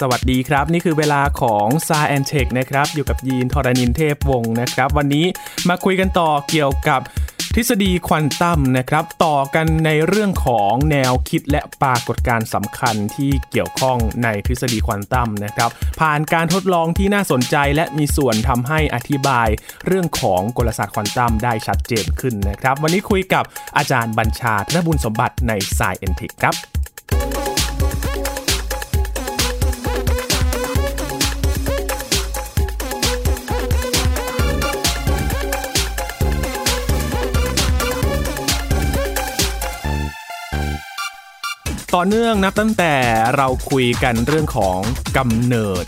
[0.00, 5.26] สวัสดีครับ นี่คือเวลาของซาแอนเทคนะครับ อยู่กับยีนทรณินเทพวงศ์นะครับ วันนี้
[5.68, 7.00] มาคุยกันต่อเกี่ยวกับ
[7.54, 15.70] ทฤษฎีควอนตัมนะครับ ต่อกันในเรื่องของแนวคิดและปรากฏการณ์สำคัญที่เกี่ยวข้องในทฤษฎีควอนตัมนะครับ
[16.00, 19.48] ผ่านการทดลองที่น่าสนใจและมีส่วนทำให้อธิบาย
[19.86, 23.44] เรื่องของกลศาสตร์ควอนตัมได้ชัดเจนขึ้นนะครับ วันนี้คุยกับ
[23.76, 26.56] อาจารย์บัญชาธนบุญสมบัติใน s ายเอ็นเทคครับ
[41.94, 42.94] ต่อเนื่องนับตั้งแต่
[43.36, 44.78] เราคุยกันเรื่องของ
[45.16, 45.84] กำเนิด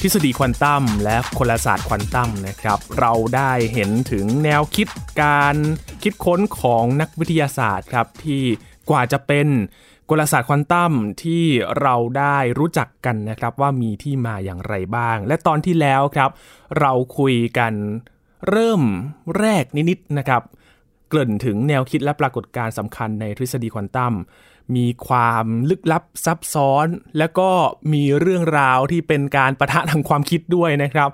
[0.00, 4.88] ทฤษฎีควอนตัมและกลศาสตร์ควอนตัมนะครับ เราได้เห็นถึงแนวคิด
[5.22, 5.56] การ
[6.02, 8.42] คิดค้นของนักวิทยาศาสตร์ครับที่
[8.90, 9.48] กว่าจะเป็น
[10.10, 11.44] กลศาสตร์ควอนตัมที่
[11.80, 16.30] เราได้รู้จักกันนะครับว่ามีที่มาอย่างไรบ้าง และตอนที่แล้วครับ
[16.80, 17.72] เราคุยกัน
[18.48, 18.82] เริ่ม
[19.38, 20.42] แรกนิดๆนะครับ
[21.08, 24.14] เกริ่นถึงแนวคิดและปรากฏการณ์สำคัญในทฤษฎีควอนตัม
[24.76, 26.86] มีความลึกลับซับซ้อน
[27.18, 27.50] และก็
[27.92, 31.08] มีเรื่องราวที่เป็นการประทะทางความคิดด้วยนะครับ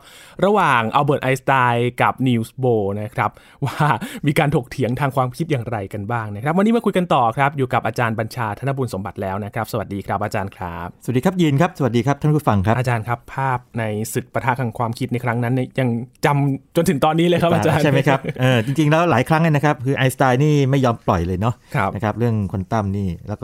[0.44, 2.64] ระหว่างอัลเบิร์ตไอน์สไตน์กับนีลส์บอร์
[3.02, 3.30] นะครับ
[3.66, 3.86] ว่า
[4.26, 15.88] มีการถกเถียงทางความคิดอย่างไรกันบ้างนะครับ วันนี้มาคุยกันต่อครับ อยู่กับอาจารย์บัญชาธนบุญสมบัติแล้วนะครับ สวัสดีครับอาจารย์ครับ สวัสดีครับยีนครับ สวัสดีครับท่านผู้ฟังครับอาจารย์ครับ ภาพในศึกปะทะทางความคิดในครั้งนั้นเนี่ยยัง
[16.24, 23.43] จำจนถึงตอนนี้เลยครับอาจารย์ใช่ไหมครับเออจริงๆแล้วหลายครั้งเลยนะครับคือไอน์สไตน์นี่ไม่ยอมปล่อยเลยเนาะครับนะครับเรื่องควอนตัมนี่แล้วก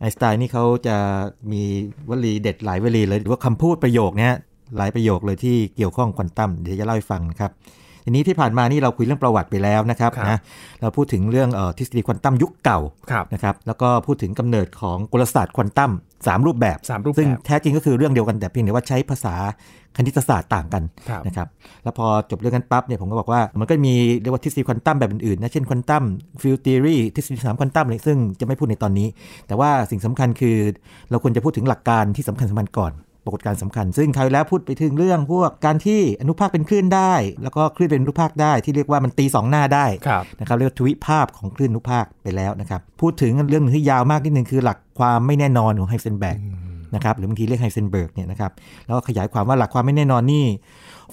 [0.00, 0.96] ไอน์สไตน์นี่เขาจะ
[1.52, 1.62] มี
[2.10, 4.34] วลีเด็ดหลายวลีเลยหรือว่าคำพูดประโยคเนี้ย
[4.76, 7.50] หลายประโยคเลยที่เกี่ยวข้องควอนตัมเดี๋ยวจะเล่าให้ฟังนะครับ
[8.04, 10.38] ทีนี้ที่ผ่านมานี่เราคุยเรื่องประวัติไปแล้วนะครับครับนะ
[10.80, 15.92] เราพูดถึงเรื่องเอ่อทฤษฎีควอนตัมยุคเก่าครับนะครับแล้วก็พูดถึงกำเนิดของกลศาสตร์ควอนตัม
[16.26, 19.34] สามรูปแบบสามรูปแบบ ซึ่งแท้จริงก็คือเรื่องเดียวกันแต่เพียงแต่ว่าใช้ภาษา
[19.96, 21.48] คณิตศาสตร์ต่างกันครับนะครับ
[21.84, 26.04] แล้วพอจบเรื่องกันปั๊บเนี่ยผมก็บอกว่ามันก็มีเรียกว่าทฤษฎีควอนตัมแบบอื่นๆนะเช่นควอนตัม
[26.42, 29.08] ฟิลด์ท e รีทฤษฎีสนามควอนตัมอะไรซึ่งจะไม่พูดในตอนนี้
[29.46, 30.56] แต่ว่าสิ่งสำคัญคือ
[31.10, 32.92] เราควรจะพูดถึงหลักการที่สำคัญสำคัญก่อน
[33.24, 46.38] ปรากฏการณ์สำคัญ ซึ่งคราวที่แล้วพูดไปถึงเรื่องพวกการที่อนุภาคเป็นคลื่นได้ แล้วก็คลื่นเป็นอนุภาคได้ที่เรียกว่ามันตีสองหน้าได้ครับนะครับเรียกว่าทวิภาพของคลื่นอนุภาคไปแล้วนะครับพูดถึงเรื่องหนึ่งที่ยาวมากนิดนึงคือหลักความไม่แน่นอนของไฮเซนเบิร์ก
[46.94, 48.52] นะครับหรือบางทีเรียกไฮเซนเบิร์กเนี่ยนะครับ
[48.86, 50.44] แล้วก็ขยายความว่าหลักความไม่แน่นอนนี่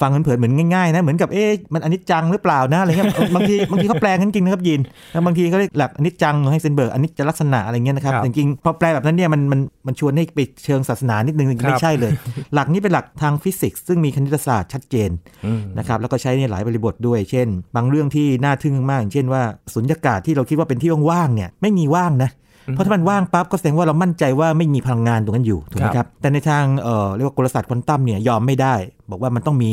[0.01, 4.81] ฟังเผินๆเหมือนง่ายๆนะเหมือนกับเอ๊ะมันอนิจจังหรือเปล่านะอะไรเงี้ยบางทีบางทีเขาแปลกันจริงนะครับยิน
[5.11, 12.11] แล้วบางทีเขาเรียกหลักอนิจจังของไฮเซนเบิร์กอนิจจลักษณะอะไรเงี้ยนะครับครับแต่จริงๆพอแปลแบบนั้นเนี่ยมันมันมันชวนให้ไปเชิงศาสนานิดนึงครับไม่ใช่เลย
[12.53, 15.09] หลักนี้เป็นหลักทางฟิสิกส์ซึ่งมีคณิตศาสตร์ชัดเจน
[15.45, 19.41] อืมนะครับแล้วก็ใช้ในหลายบริบทด้วย เช่น บางเรื่องที่น่าทึ่งมากอย่างเช่นว่า
[19.73, 22.29] สุญญากาศที่เราคิดว่าเป็นที่ว่างๆเนี่ยไม่มีว่างนะ
[22.73, 28.75] เพราะถ้ามันว่างปั๊บก็แสดงว่าเรามั่นใจว่าไม่มีพลังงานตรงนั้นอยู่ถูกไหมครับครับแต่ในทางเอ่อเรียกว่ากลศาสตร์ควอนตัมเนี่ยยอมไม่ได้
[29.11, 29.71] บอกว่ามันต้องมี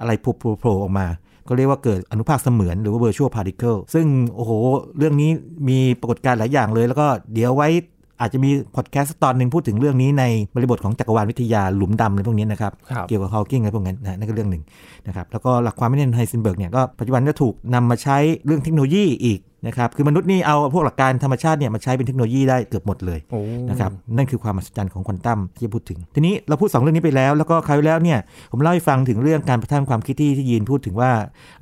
[0.00, 1.06] อะไรโผล่ๆออกมา
[1.48, 4.52] ก็เรียกว่าเกิดอนุภาคเสมือนหรือว่า virtual particle ซึ่งโอ้โห
[4.98, 5.30] เรื่องนี้
[5.68, 7.68] มีปรากฏการณ์หลายอย่างเลย แล้วก็เดี๋ยวไว้
[8.20, 10.24] อาจจะมีพอดแคสต์ตอนหนึ่งพูดถึงเรื่องนี้ใน
[10.54, 14.62] บริบทของจักรวาลวิทยาหลุมดำอะไรพวกนี้นะครับครับเกี่ยวกับฮอว์กิงอะไรพวกนั้นนะนั่นก็เรื่องหนึ่ง
[15.06, 18.16] นะครับแล้วก็หลักความไม่แน่นอนไฮเซนเบิร์กเนี่ยก็ปัจจุบันก็ถูกนำมาใช้
[18.46, 28.18] เรื่องเทคโนโลยีอีก นะครับคือมนุษย์นี่เอาพวกหลักการธรรมชาติเนี่ยมาใช้เป็นเทคโนโลยีได้เกือบหมดเลยโอ้นะครับนั่นคือความมหัศจรรย์ของควอนตัมที่จะพูดถึง ทีนี้เราพูด 2 เรื่องนี้ไปแล้ว แล้วก็คราวที่แล้วเนี่ย
[28.52, 31.10] ผมเล่าให้ฟังถึงเรื่องการประทานความคิดที่ที่ยีนพูดถึงว่า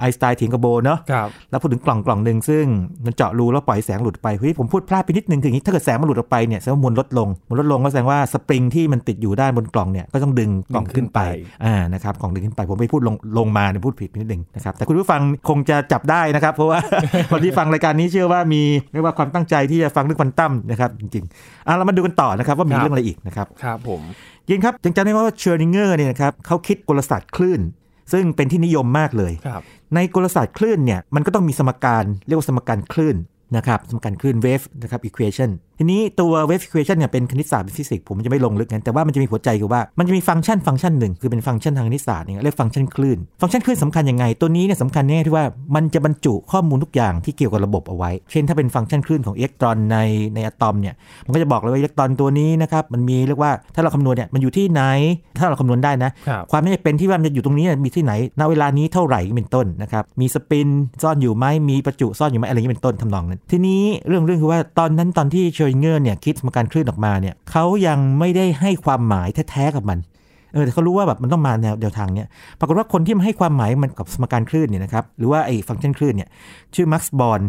[0.01, 2.65] ไอน์สไตน์เถียงกับโบเนาะครับแล้วพูดถึงกล่องกล่องหนึ่งซึ่ง
[3.05, 16.79] มันเจาะรูแล้วปล่อยแสงหลุดไปเฮ้ยผมพูดพลาดไปนิดนึงคืออย่างนี้ถ้าเกิดแสงมันหลุดออกไปเนี่ยแสดงว่ามวลลดลงมวลลดลงก็แสดงว่าสปริงที่มันติดอยู่ด้านบนกล่องเนี่ยก็ต้องดึงกล่องขึ้นไปดึงขึ้นไปอ่านะครับกล่องดึงขึ้นไปผมไปพูดลงลงมาเนี่ยพูดผิดไปนิดนึงนะครับแต่คุณผู้ฟังคงจะจับได้นะครับเพราะว่า
[17.31, 24.01] คนที่ฟังรายการนี้เชื่อว่ามีเรียกว่าความตั้งใจที่จะฟังเรื่องควอนตัมนะครับจริงๆอะเรามาดูกันต่อนะครับว่ามีครับเรื่องอะไรอีกนะครับครับผม
[24.49, 27.61] ยินครับยังจำได้ไหมว่าชเรอดิงเงอร์เนี่ยนะครับเขาคิดกลศาสตร์คลื่น
[28.13, 29.63] ซึ่งเป็นที่นิยมมากเลยครับ
[29.95, 33.17] ในกลศาสตร์คลื่นเนี่ยมันก็ต้องมีสมการเรียกว่าสมการคลื่น
[33.57, 35.51] นะครับสมการคลื่น wave นะครับ equation
[35.83, 49.99] ทีนี้ตัว wave equation เนี่ยเป็นคณิตศาสตร์เป็นฟิสิกส์ผมจะไม่ลงลึกนั้นแต่ว่ามันจะมีหัวใจคือว่ามันจะมีฟังก์ชันฟังก์ชันหนึ่งคือเป็นฟังก์ชันทางคณิตศาสตร์เนี่ยเรียกฟังก์ชันคลื่นฟังก์ชันคลื่นสำคัญยังไงตัวนี้เนี่ยสำคัญแน่ที่ว่ามันจะบรรจุข้อมูลทุกอย่างที่เกี่ยวกับระบบเอาไว้ เช่นถ้าเป็นฟังก์ชันคลื่นของอิเล็กตรอนใน
[50.35, 50.95] ในอะตอมเนี่ย
[51.27, 54.83] มันก็จะบอกเลยว่าอิเล็กตรอนตัวนี้นะครับมันมีเรียกว่าถ้าเราคำนวณเนี่ยมันอยู่ที่ไหน
[55.39, 60.69] ถ้าเราคำนวณได้นะครับความไม่เป็นที่ว่ามันจะอยู่ตรงนี้มีที่ไหนณเวลานี้เท่าไหร่เป็นต้นนะครับมีสปิน
[61.03, 69.99] ซ่อนอยู่ไหมมีประจุซ่อนอยู่ไหมอะไรอย่างนี้เป็นต้นทำนองนั้น ทีนี้เรื่องเรื่องคือว่าตอนนั้นตอนที่เชอริงเกอร์เนี่ยคิดสมการคลื่นออกมาเนี่ยเขายังไม่ได้ให้ความหมายแท้ๆกับมัน
[70.53, 72.29] เออแต่เขารู้ว่าแบบมันต้องมาแนวเดียวทางเนี่ย
[72.59, 76.29] ปรากฏว่าคนที่มาให้ความหมายมันกับสมการคลื่นเนี่ยนะครับหรือว่าไอ้ฟังก์ชันคลื่นเนี่ย
[76.75, 77.41] ชื่อมักซ์บอร์น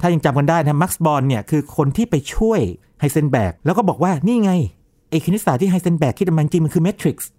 [0.00, 2.60] ถ้ายังจำกันได้นะมักซ์บอร์นเนี่ยคือคนที่ไปช่วย
[3.00, 4.52] ไฮเซนเบิร์กแล้วก็บอกว่านี่ไง
[5.10, 7.30] ไอ้คณิตศาสตร์ที่ไฮเซนเบิร์กคิดมันจริงมันคือเมทริกซ์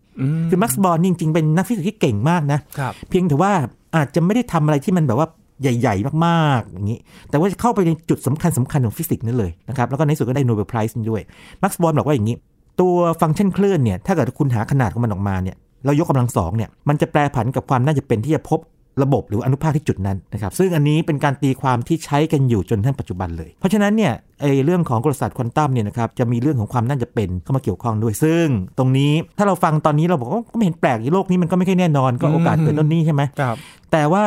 [0.44, 3.51] มคือแม็กซ์บอร์นจริงๆเป็นนักฟิสิกส์ที่เก่งมากนะครับเพียงแต่ว่า
[3.95, 5.27] อาจจะไม่ได้ทำอะไรที่มันแบบว่า
[5.61, 6.97] ใหญ่ ๆ มากๆอย่างนี้
[7.29, 11.21] แต่ว่าจะเข้าไปในจุดสำคัญสำคัญของฟิสิกส์นั่นเลยนะครับ แล้วก็ในที่สุดก็ได้ Nobel Prize ด้วย
[11.59, 12.35] แม็กซ์บอร์นบอกว่าอย่างนี้
[12.81, 15.55] ตัวฟังก์ชันคลื่นเนี่ย ถ้าเกิดคุณหาขนาดของมันออกมาเนี่ย
[15.85, 18.59] เรายกกำลังสองเนี่ย มันจะแปรผันกับความน่าจะเป็นที่จะพบ
[19.03, 28.45] ระบบหรืออนุภาคที่จุดนั้นนะครับ ซึ่งอันนี้เป็นการตีความที่ใช้กันอยู่จนถึงปัจจุบันเลย เพราะฉะนั้นเนี่ยไอเรื่องของกลศาสตร์ควอนตัมเนี่ยนะครับจะมีเรื่องของความน่าจะเป็นเข้ามาเกี่ยวข้องด้วย ซึ่ง
[28.77, 33.56] ตรงนี้ถ้าเราฟังตอนนี้เราบอกว่าก็ไม่เห็นแปลกในโลกนี้มันก็ไม่ค่อยแน่นอนก็โอกาสเกิดต้นนี้ใช่ไหมครับ
[33.91, 34.23] แต่ว่า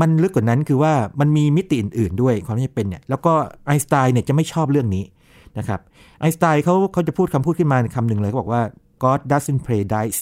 [0.00, 3.32] มันลึกกว่านั้นคือว่ามันมีมิติอื่น ๆ ด้วยความที่เป็นเนี่ยแล้วก็
[3.66, 5.04] ไอน์สไตน์เนี่ยจะไม่ชอบเรื่องนี้
[5.58, 5.80] นะครับ
[6.20, 8.62] ไอน์สไตน์เขาเขาจะพูดคำพูดขึ้นมาคำหนึ่งเลยเขาบอกว่า
[9.02, 10.20] God doesn't play dice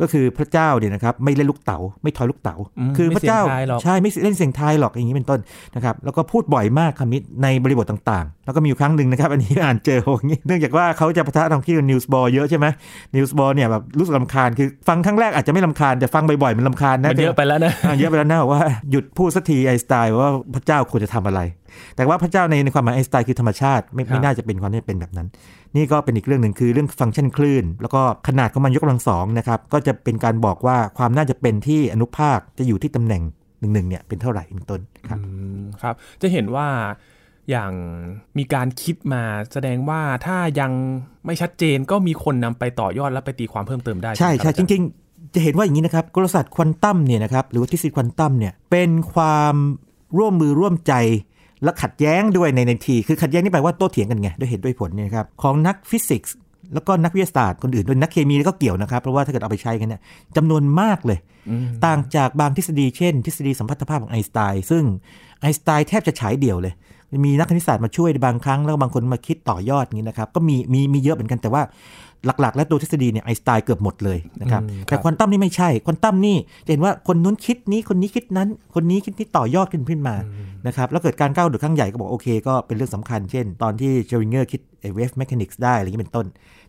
[0.00, 5.40] ก็คือพระเจ้าเนี่ยนะครับไม่เล่นลูกเต๋าไม่ทอยลูกเต๋าอืมคือพระเจ้าไม่เสี่ยงทายหรอกใช่ไม่เล่นเสี่ยงทายหรอกอย่างนี้เป็นต้น
[5.74, 12.66] นะครับแล้วก็พูดบ่อยมากคำนี้ในบริบทต่างๆ แล้วก็มีอยู่ครั้งหนึ่งนะครับ อันนี้อ่านเจอโหอย่างนี้เนื่องจากว่าเขาจะปะทะทางที่นีลส์บอร์เยอะใช่ไหม
[13.16, 21.40] นีลส์บอร์เนี่ยแบบรู้สึกรำคาญคือฟังครั้งแรกอาจจะไม่รำคาญแต่ฟังบ่อยๆมันรำคาญนะมันเยอะไปแล้วนะอะเยอะไปแล้วนะบอกว่าหยุดพูดสักทีไอน์สไตน์ว่าพระเจ้าควรจะทำอะไร
[21.96, 25.26] แต่ว่าพระเจ้าในในความหมายไอน์สไตน์คือธรรมชาติไม่ครับไม่น่าจะเป็นความที่เป็นแบบนั้น
[25.76, 33.22] นี่ก็เป็นอีกเรื่องหนึ่งคือเรื่องฟังก์ชันคลื่น แล้วก็ขนาดของมันยกกำลังสองนะครับก็จะเป็นการบอกว่าความน่าจะเป็นที่อนุภาคจะอยู่ที่ตำแหน่ง
[33.60, 35.24] หนึ่งหนึ่งๆเนี่ยเป็นเท่าไหร่เป็นต้นครับอื
[35.60, 36.68] มครับจะเห็นว่า
[37.50, 37.72] อย่าง
[38.38, 39.22] มีการคิดมา
[39.52, 40.72] แสดงว่าถ้ายัง
[41.26, 49.54] ไม่ชัดเจนก็มีคนนำไปต่อยอดและไปตีความเพิ่มเติมได้ ใช่ไหมคใช่บจจริง ๆ จะเห็นว่าอย่างนี้นะครับกลศาสตร์ควอนตัมเนี่ยนะครับหรือว่าทฤษฎีควอนตัมเนี่ยเป็นความ
[50.18, 50.94] ร่วมมือร่วมใจ
[51.64, 56.36] และขัดแย้งด้วยในในทีคือขัดแย้งนี่แปลว่าโต้เถียงกันไงด้วยเหตุด้วยผลเนี่ยนะครับของนักฟิสิกส์
[56.74, 60.00] แล้วก็นักวิทยาศาสตร์คนอื่นด้วยนักเคมีก็เกี่ยวนะครับ เพราะว่าถ้าเกิดเอาไปใช้กันเนี่ย
[60.36, 61.18] จำนวนมากเลย
[61.50, 64.84] อืมต่างจากบางทฤษฎีเช่น ทฤษฎีสัมพัทธภาพของไอน์สไตน์ซึ่ง
[65.40, 66.74] ไอน์สไตน์แทบจะฉายเดี่ยวเลย
[67.24, 71.62] มีนักคณิตศาสตร์มาช่วยบางครั้งแล้วบางคนมาคิดต่อยอดอย่างนี้นะครับก็มีมีมีเยอะเหมือนกันแต่ว่า
[72.26, 80.16] หลักๆ และตัวทฤษฎีเนี่ยไอน์สไตน์เกือบหมดเลยนะครับอืมครับแต่ควอนตัมนี่ไม่ใช่ควอนตัมนี่จะเห็นว่าคนนู้นคิดนี้คนนี้คิดนั้น คนนี้คิดนี้ต่อยอดขึ้นขึ้นมา
[80.66, 84.60] นะครับแล้วเกิดการก้าวกระโดดครั้งใหญ่ก็บอกโอเค ก็เป็นเรื่องสำคัญเช่น ตอนที่ชเรอดิงเงอร์คิด
[84.94, 86.26] wave mechanics ได้อะไรอย่างนี้เป็นต้น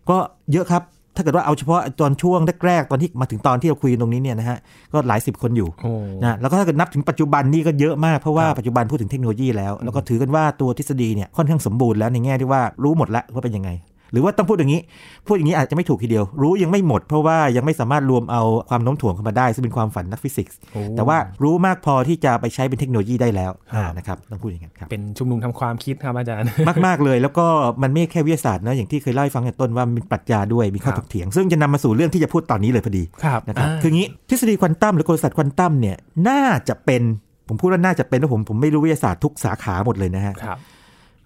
[0.09, 0.17] ก็
[0.51, 0.83] เยอะครับ
[1.15, 4.57] ถ้าเกิดว่าเอาเฉพาะตอนช่วงแรกๆตอนที่มาถึงตอนที่เราคุยกันตรงนี้เนี่ยนะฮะ
[4.93, 5.91] ก็หลายสิบคนอยู่โอ้
[6.23, 13.69] นะแล้วก็ถ้าเกิดนับถึงปัจจุบันนี่ก็เยอะมากเพราะว่าครับปัจจุบันพูดถึงเทคโนโลยีแล้ว แล้วก็ถือกันว่าตัวทฤษฎีเนี่ยค่อนข้างสมบูรณ์แล้วในแง่ที่ว่ารู้หมดแล้วว่าเป็นยังไง
[14.11, 14.81] หรือว่าต้องพูดอย่างนี้
[15.27, 27.45] พูดอย่างนี้อาจจะไม่ถูกทีเดียว รู้ยังไม่หมดเพราะว่ายังไม่สามารถรวมเอาความโน้มถ่วงเข้ามาได้ ซึ่งเป็นความฝันนักฟิสิกส์โอ้แต่ว่ารู้มากพอที่จะไปใช้เป็นเทคโนโลยีได้แล้วครับอ่านะครับต้องพูดอย่างนั้นครับเป็นชุมนุมทางความคิดครับอาจารย์มากมากๆเลย แล้วก็
[27.83, 35.97] มันไม่แค่วิทยาศาสตร์นะอย่างที่เคยเล่าให้ฟังในต้นว่ามันเป็นปรัชญาด้วยมีข้อครับถกเถียง ซึ่งจะนำมาสู่เรื่องที่จะพูดตอนนี้เลยพอดีครับนะครับอ่าคืองี้ทฤษฎีควอนตัมหรือกลศาสตร์ควอนตัมเนี่ย
[36.29, 37.01] น่าจะเป็น
[37.47, 40.57] ผมพูดว่าน่าจะเป็นเพราะผมผมไม่รู้วิทยาศาสตร์ทุกสาขาหมดเลยนะฮะครับ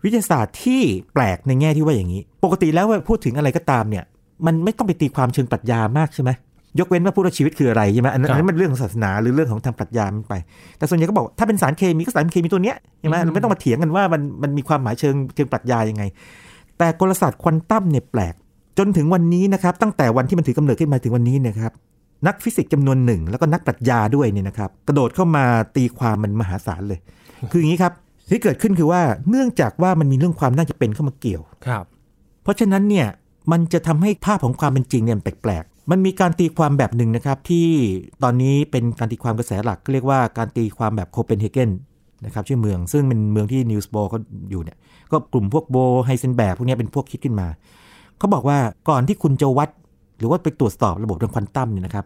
[0.04, 0.81] วิทยาศาสตร์ที่
[1.13, 4.04] แปลกในแง่ที่ว่าอย่างนี้ ปกติแล้วเวลาพูดถึงอะไรก็ตามเนี่ย
[4.46, 6.31] มันไม่ต้องไปตีความเชิงปรัชญามากใช่ไหม
[6.80, 10.34] ยกเว้นว่าพูดว่าชีวิตคืออะไรใช่ไหมอันนั้นครับอันนั้นมันเรื่องของศาสนาหรือเรื่องของทางปรัชญามันไป
[10.78, 16.04] แต่ส่วนใหญ่ก็บอกถ้าเป็นสารเคมีก็สารเคมีตัวเนี้ยใช่ไหมอืมเราไม่ต้องมาเถียงกันว่ามันมันมีความหมายเชิงเชิงปรัชญายังไง
[16.78, 18.34] แต่กลศาสตร์ควอนตัมเนี่ยแปลก
[18.78, 21.72] จนถึงวันนี้นะครับตั้งแต่วันที่มันถือกำเนิดขึ้นมาถึงวันนี้เนยครับ
[22.28, 25.44] นักฟิสิกส์จำนวนหนึ่งแล้วก็นักปรัชญาด้วยเนี่ยนะครับกระโดดเข้ามา
[25.75, 27.00] ตีความมันมหาศาลเลย
[27.52, 27.94] คืออย่างนี้ครับ
[28.30, 31.86] ที่เกิดขึ้นคือว่าเนื่องจากว่ามันมีเรื่องความน่าจะเป็นเข้ามาเกี่ยวครับ
[32.44, 33.08] เพราะฉะนั้นเนี่ย
[33.52, 37.68] มันจะทำให้ภาพของความเป็นจริงเนี่ยมันแปลกๆ มันมีการตีความแบบหนึ่งนะครับที่
[38.24, 41.71] ตอนนี้เป็นการตีความกระแสหลักก็เรียกว่าการตีความแบบโคเปนเฮเกน
[42.26, 44.19] นะครับชื่อเมืองซึ่งเป็นเมืองที่นิวส์โบเขา
[44.52, 44.78] อยู่เนี่ย
[45.12, 47.48] ก็กลุ่มพวกโบไฮเซนแบกพวกเนี้ยเป็นพวกคิดขึ้นมา
[48.18, 48.57] เขาบอกว่า
[48.90, 49.69] ก่อนที่คุณจะวัด
[50.18, 52.06] หรือว่าไปตรวจสอบระบบทางควอนตัมเนี่ยนะครับ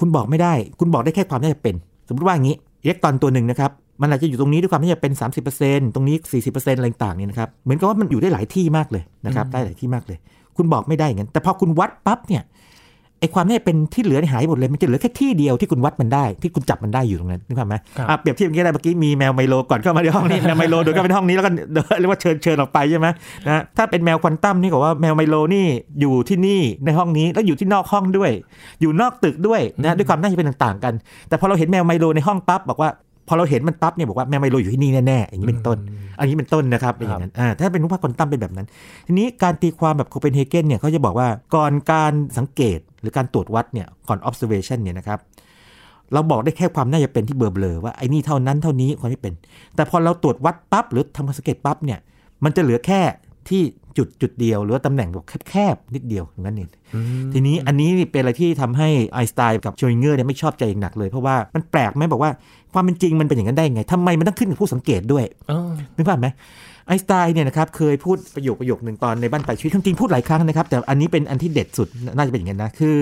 [0.00, 1.74] คุณบอกไม่ได้ คุณบอกได้แค่ความน่าจะเป็น
[2.08, 3.70] สมมติว่าอย่างนี้อิเล็กตรอนตัวหนึ่งนะครับ
[4.02, 5.12] มันอาจจะอยู่ตรงนี้ด้วยความน่าจะเป็น
[5.54, 6.16] 30%ตรงนี้
[6.48, 10.18] 40%อะไรต่างๆเนี่ยนะครับเหมือนกับว่ามันอยู่ได้หลายที่มากเลยนะครับได้หลายที่มากเลย
[10.56, 12.44] คุณบอกไม่ได้อย่างนั้นแต่พอคุณวัดปั๊บเนี่ย
[13.20, 21.50] ไอความน่าจะเป็นที่เหลือเนี่ยหายหมดเลยมันจะเหลือแค่ที่เดียวที่คุณวัดมันได้ที่คุณจับมันได้อยู่ตรงนั้นนึกภาพไหมครับอะเปรียบเทียบอย่างนี้ได้เมื่อกี้มีแมวไมโลก่อนเข้ามาในห้องนี้แมวไมโลเดินเข้าไปในห้องนี้แล้วก็
[22.00, 23.06] เรียกว่าเชิญเชิญออกไปใช่ไหม
[23.48, 25.66] นะถ้าเป็นแมวควอนตัมนี่ก็ว่าแมวไมโลนี่
[26.00, 28.30] อยู่ที่นี่ในห้องนี้แล้วอยู่ที่นอกห้องด้วย
[28.80, 30.94] อยู่นอกตึกด้วยนะด้วยความน่าจะเป็นต่างๆกัน
[31.28, 32.90] แต่พอเราเห็นแมวไมโลในห้องปั๊บบอกว่า
[33.28, 35.78] พอเราเห็นมันปั๊บเนี่ยบอกว่าแมวไมโลอยู่ที่นี่แน่ๆอย่างนี้เป็นต้น
[36.18, 38.66] อันนี้เป็นต้นนะครับเป็นอย่างนั้นอ่าถ้าเป็นรูปภาพควอนตัมเป็นแบบนั้น
[39.06, 45.18] ทีนี้การตีความแบบโคเปนเฮเกนเนี่ยเขาจะบอกว่าก่อนการสังเกตหรือการตรวจวัดเนี่ยก่อน observation เนี่ยนะครับ
[46.12, 49.34] เราบอกได้แค่ความน่าจะเป็นที่เบลอๆว่าไอ้นี่เท่านั้นเท่านี้ความที่เป็น
[49.74, 51.98] แต่พอเราตรวจวัดปั๊บหรือทำการสังเกตปั๊บเนี่ย
[52.44, 53.00] มันจะเหลือแค่
[53.50, 53.62] ที่
[53.96, 56.68] จุดจุดเดียว หรือว่าตำแหน่งแบบแคบๆนิดเดียวอย่างนั้นเอง
[57.32, 62.30] ทีนี้อันนี้นี่เป็นอะไรที่ทำให้ไอน์สไตน์กับโชริงเกอร์เนี่ยไม่ชอบใจอย่างหนักเลย เพราะว่ามันแปลกไหมบอกว่า
[62.72, 66.28] ความเป็นจริงมันเป็นอย่างนั้นได้ยังไงทำไมมันต้องขึ้นกับผู้สังเกตด้วยเออนึกภาพไหม
[66.86, 72.98] ไอน์สไตน์เนี่ยนะครับเคยพูดประโยคประโยคหนึ่งตอนในบ้านปลายชีวิตจริงๆพูดหลายครั้งนะครับ แต่อันนี้เป็นอันที่เด็ดสุดน่าจะเป็นอย่างนั้นนะคือ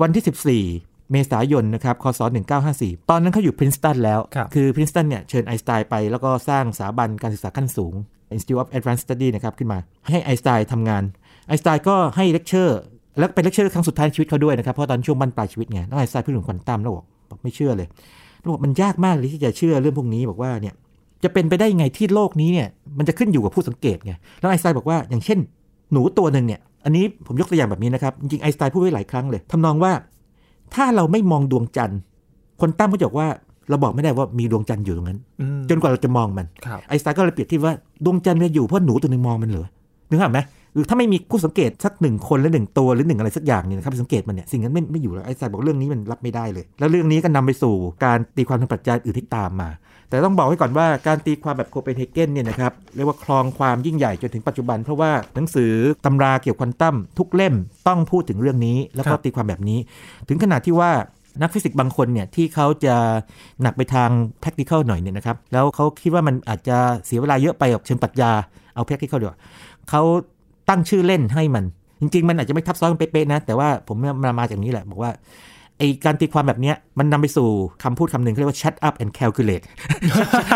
[0.00, 2.20] วันที่ 14เมษายนนะครับ คศ
[2.64, 7.94] 1954 ตอนนั้นเขาอยู่พรินสตันแล้วครับคือพรินสตันเนี่ยเชิญไอน์สไตน์ไปแล้วก็สร้างสถาบันการศึกษาขั้นสูง
[8.34, 11.02] Institute of Advanced Study นะครับขึ้นมา ให้ไอน์สไตน์ทำงาน
[11.48, 12.78] ไอน์สไตน์ก็ให้เลคเชอร์
[13.18, 17.88] แล้วเป็นเลคเชอร์ครั้งสุดท้ายชีวิตเขาด้วยนะครับ เพราะตอนช่วงบั้นปลายชีวิตไงแล้วไอน์สไตน์พูดถึงควอนตัมแล้วบอกไม่เชื่อเลย
[18.40, 20.74] แล้วบอกมันยากมากเลยที่จะเชื่อเรื่องพวกนี้บอกว่าเนี่ย
[21.24, 25.38] จะเป็นไปได้ไงที่โลกนี้เนี่ยมันจะขึ้นอยู่กับผู้สังเกตไงแล้วไอน์สไตน์บอกว่าอย่างเช่น
[25.92, 29.92] หนูตัวหนึ่งเนี่ยอันนี้ผมยกตัวอย่างแบบนี้นะครับจริงๆไอน์สไตน์พูดไว้หลายครั้งเลยทำนองว่า
[30.74, 32.00] ถ้าเราไม่มองดวงจันทร์
[32.60, 33.28] คนตั้งเขาจะบอกว่า
[33.68, 39.66] เราบอกไม่ได้ว่ามีดวงจันทร์อยู่ตรงนั้นอืมจนกว่าเราจะมองมันครับไอน์สไตน์ก็เลยเปรียบเทียบว่าดวงจันทร์มันอยู่เพราะหนูตัวหนึ่งมองมันเหรอ
[40.10, 40.40] นึกภาพไหม
[40.74, 49.68] หรือถ้าไม่มีผู้สังเกตสักหนึ่งคนหรือหนึ่งตัวหรือหนึ่งอะไรสักอย่างเนี่ยนะครับสังเกตมันเนี่ยสิ่งนั้นไม่ไม่อยู่แล้วไอน์สไตน์บอกเรื่องนี้มันรับไม่ได้เลย แล้วเรื่องนี้ก็นำไปสู่การตีความทางปรัชญาอื่นที่ตามมา
[50.08, 55.72] แต่ต้องบอกไว้ก่อนว่าการตีความแบบโคเปนเฮเกนเนี่ยนะครับเรียกว่าครองความยิ่งใหญ่จนถึงปัจจุบัน เพราะว่าหนังสือ
[56.04, 57.54] ตำราเกี่ยวกับควอนตัมทุกเล่ม
[57.88, 59.78] ต้องพูดถึงเรื่องนี้ แล้วก็ครับตีความแบบนี้
[60.28, 60.90] ถึงขนาดที่ว่า
[61.42, 62.94] นักฟิสิกส์บางคนเนี่ยที่เขาจะ
[63.62, 64.10] หนักไปทาง
[64.42, 66.76] practical หน่อยเนี่ยนะครับ แล้วเขาคิดว่ามันอาจจะ
[67.06, 68.30] เสียเวลาเยอะไปกับเชิงปรัชญา
[68.74, 69.38] เอา practical ดีกว่า
[69.90, 70.02] เขา
[70.68, 71.64] ตั้งชื่อเล่นให้มัน
[72.00, 75.10] จริง ๆ มันอาจจะไม่ทับซ้อนกันเป๊ะๆนะ แต่ว่าผมมามาจากนี้แหละ บอกว่า
[75.78, 77.48] ไอการตีความแบบเนี้ยมันนำไปสู่
[77.82, 79.64] คำพูดคำหนึ่งเขาเรียกว่า shut up and calculate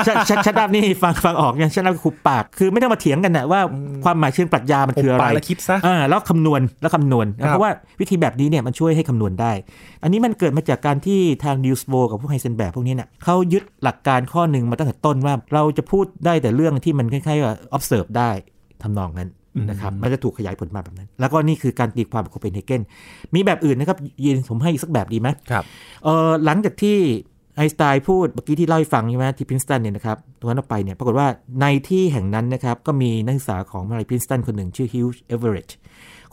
[0.07, 3.61] shut shut shut up นี่ฟังฟังออกเนี่ย shut up คือคุบปาก คือไม่ต้องมาเถียงกันนะว่า
[4.05, 9.53] ความหมายเชิงปรัชญามันคืออะไรปาแล้วคิดซะอ่าแล้วคำนวณแล้วคำนวณครับเพราะว่าวิธีแบบนี้เนี่ยมันช่วยให้คำนวณได้
[10.03, 18.31] อันนี้มันเกิดมาจากการที่ทางนีลส์ โบร์กับพวกไฮเซนเบิร์กพวกนี้เนี่ยเขายึดหลักการข้อหนึ่งมาตั้งแต่ต้นว่าเราจะพูดได้แต่เรื่องที่มันคล้ายๆว่า observe ได้
[18.83, 19.29] ทำนองนั้น
[19.71, 22.83] นะครับมันจะถูกขยายผลมาแบบนั้น แล้วก็นี่คือการตีความแบบโคเปนเฮเกน
[23.35, 25.65] มีแบบอื่นนะครับยินผมให้อีกสักแบบดีไหมครับ
[26.05, 26.99] เออหลังจากที่
[27.57, 31.27] ไอน์สไตน์พูดเมื่อกี้ที่เล่าให้ฟังใช่ไหมที่พรินสตันเนี่ยนะครับตรงนั้นออกไปเนี่ยปรากฏว่า
[31.61, 35.69] ในที่แห่งนั้นนะครับก็มีนักศึกษาของมหาลัยพรินสตันคนหนึ่งชื่อฮิวจ์เอเวอเรตต์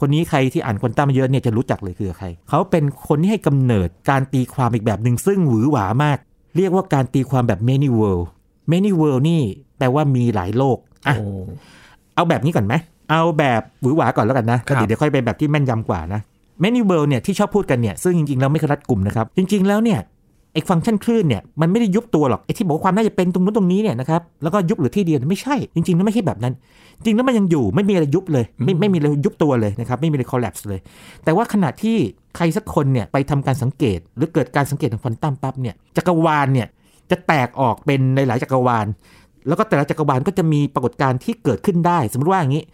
[0.00, 6.18] คนนี้ใครที่อ่านควอนตัมเยอะเนี่ยจะรู้จักเลยคือใคร เขาเป็นคนที่ให้กำเนิดการตีความอีกแบบหนึ่งซึ่งหวือหวามาก
[6.56, 8.24] เรียกว่าการตีความแบบ many world
[8.72, 9.42] many world นี่
[9.78, 11.24] แปลว่ามีหลายโลกอะโอ้
[12.14, 12.74] เอาแบบนี้ก่อนไหม
[13.10, 16.20] เอาแบบหวือหวาก่อนแล้วกันนะครัก็บเดี๋ยวเดี๋ยวค่อยไปแบบที่แม่นยำกว่านะ
[16.62, 20.00] many world เนี่ยที่ชอบพูดกันเนี่ยซึ่งจริงๆแล้วไม่เคยรัดกลุ่มนะครับจริง ๆแล้วเนี่ย
[20.52, 26.54] ไอ้ฟังก์ชันคลื่นเนี่ยมันไม่ได้ยุบตัวหรอกไอ้ที่บอกว่าความน่าจะเป็นตรงนู้นตรงนี้เนี่ยนะครับแล้วก็ยุบเหรือที่เดียวไม่ใช่ จริงๆแล้วไม่ใช่แบบนั้น
[26.96, 30.80] จริงๆแล้วมันยังอยู่ไม่มีอะไรยุบเลย ไม่ไม่มีอะไรยุบตัวเลยนะครับไม่มีอะไร collapse เลย
[31.24, 31.96] แต่ว่าขณะที่
[32.36, 36.66] ใครสักคนเนี่ยไปทำการสังเกต หรือเกิดการสังเกตทางควอนตัมปั๊บเนี่ยจักรวาลเนี่ย
[37.10, 38.86] จะแตกออกเป็นในหลายจักรวาล
[39.48, 42.64] แล้วก็แต่ละจักรวาลก็จะมีปรากฏการณ์ที่เกิดขึ้นได้ สมมติว่าอย่างนี้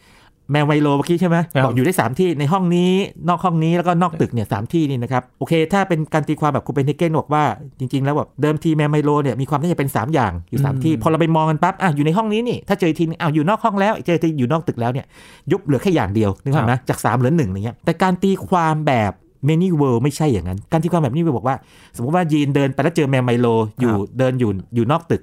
[0.51, 2.93] แมวไมโลเมื่อกี้ใช่ไหมครับบอกอยู่ได้ 3 ที่ในห้องนี้
[3.29, 7.45] นอกห้องนี้แล้วก็นอกตึกเนี่ยสามที่นี่นะครับ โอเคถ้าเป็นการตีความแบบคูเปนเฮเกนบอกว่า
[7.79, 15.07] จริง ๆ แล้วแบบเดิมทีแมวไมโลเนี่ยมีความน่าจะเป็น 3 อย่างอยู่ 3 ที่ พอเราไปมองกันปั๊บอะอยู่ในห้องนี้นี่ถ้าเจออีกทีนึงอ้าวอยู่นอกห้องแล้วเจอทีอยู่นอกตึกแล้วเนี่ย
[15.53, 19.13] ยุบเหลือแค่อย่างเดียวนึกภาพไหมจาก3เหลือหนึ่งอย่างเงี้ยแต่การตีความแบบ
[19.49, 21.57] many world ไม่ใช่อย่างนั้น การตีความแบบนี้บอกว่า
[21.97, 23.47] สมมติว่ายีนเดินไปแล้วเจอแมวไมโล
[23.81, 25.23] อยู่เดินอยู่อยู่นอกตึก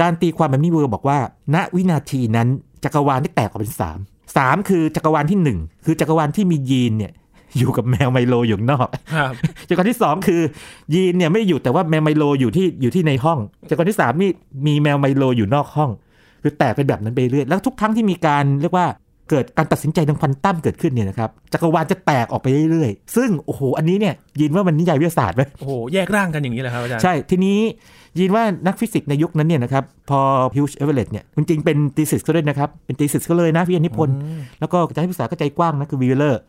[0.00, 1.18] การตีความแบบนี้เวอร์บอกว่า
[1.54, 2.48] ณวินาทีนั้น
[2.84, 3.98] จักรวาลได้แตกออกเป็นสาม
[4.36, 7.12] สามคือจักรวาลที่หนึ่งคือจักรวาลที่มียีนเนี่ย
[7.58, 9.32] อยู่กับแมวไมโลอยู่ข้างนอกครับ
[9.68, 10.40] จักรวาลที่สองคือ
[10.94, 13.38] ยีนเนี่ยไม่ได้อยู่แต่ว่าแมวไมโลอยู่ที่อยู่ที่ในห้อง
[13.70, 14.30] จักรวาลที่สามนี่
[14.66, 15.90] มีแมวไมโลอยู่นอกห้อง
[16.42, 18.86] คือแตกเป็นแบบนั้นไปเรื่อยแล้วทุกครั้งที่มีการเรียกว่า
[19.30, 27.58] เกิดการตัดสินใจทางควอนตัมเกิดขึ้นเนี่ยนะครับจักรวาลจะแตกออกไปเรื่อยๆ ซึ่งโอ้โหอันนี้เนี่ยยินว่ามันนิยายวิทยาศาสตร์ไหมโอ้โหแยกร่างกันอย่างนี้เลยครับอาจารย์ใช่ทีนี้
[28.18, 30.20] ยินว่านักฟิสิกส์ในยุคนั้นเนี่ยนะครับพอ
[30.56, 34.16] ฮิวจ์เอเวอเรตต์เนี่ยจริงๆเป็น thesis ก็ด้วยนะครับเป็น thesis ก็เลยนะวิทยานิพนธ์
[34.60, 36.40] แล้วก็อาจารย์ที่ปรึกษาก็ใจกว้างนะคือวีเลอร์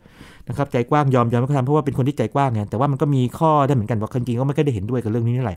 [0.48, 5.56] นะครับใจกว้างยอมยอมให้เขาทำเพราะว่าเป็นคนที่ใจกว้างไงแต่ว่ามันก็มีข้อได้เหมือนกันว่าจริงๆก็ไม่ได้เห็นด้วยกับเรื่องนี้เท่าไหร่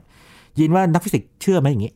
[0.60, 1.92] ยินว่านักฟิสิกส์เชื่อไหมอย่างนี้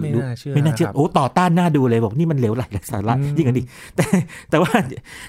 [0.00, 3.62] ไม่น่าเชื่อไม่น่าเชื่อครับโอ้ต่อต้านน่าดูเลยบอกนี่มันเหลวไหลไร้สาระอืมยิ่งกันดิ
[3.96, 4.04] แต่
[4.50, 4.72] แต่ว่า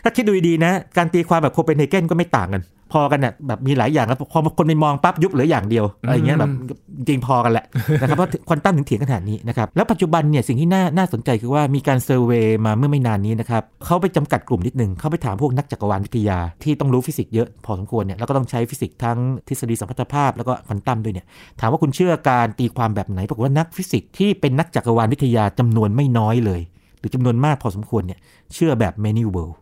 [0.03, 2.61] ถ้าคิดดูดีๆนะ การตีความแบบโคเปนเฮเกนก็ไม่ต่างกัน
[2.93, 6.51] พอกันน่ะแบบมีหลายอย่างแล้วพอคนไปมองปั๊บยุบเหลืออย่างเดียวอะไรอย่างเงี้ยแบบ
[6.97, 7.65] จริงๆพอกันแหละ
[8.01, 19.17] นะครับเพราะควอนตัมถึงเถียงกันขนาดนี้นะครับแล้วปัจจุบันเนี่ยสิ่งที่น่าน่าสนใจคือว่ามีการ survey มาเมื่อไม่นานนี้นะครับเขาไปจำกัดกลุ่มนิดหนึ่งเขาไปถามพวกนักจักรวาลวิทยาที่ต้องรู้ฟิสิกส์เยอะพอสมควรเนี่ยแล้วก็ต้องใช้ฟิสิกส์ทั้ง
[19.47, 21.25] ทฤษฎีสัมพัทธภาพแล้วก็ควอนตัมด้วยเนี่ย
[21.59, 26.61] ถามว่าคุณเชื่อการตีความแบบไหนปรากฏว่านักฟิสิกส์ที่เป็นนักจักรวาลวิทยาจำนวนไม่น้อยเลย
[26.99, 28.19] หรือจำนวนมากพอสมควรเนี่ย
[28.53, 29.60] เชื่อแบบ many world โอ้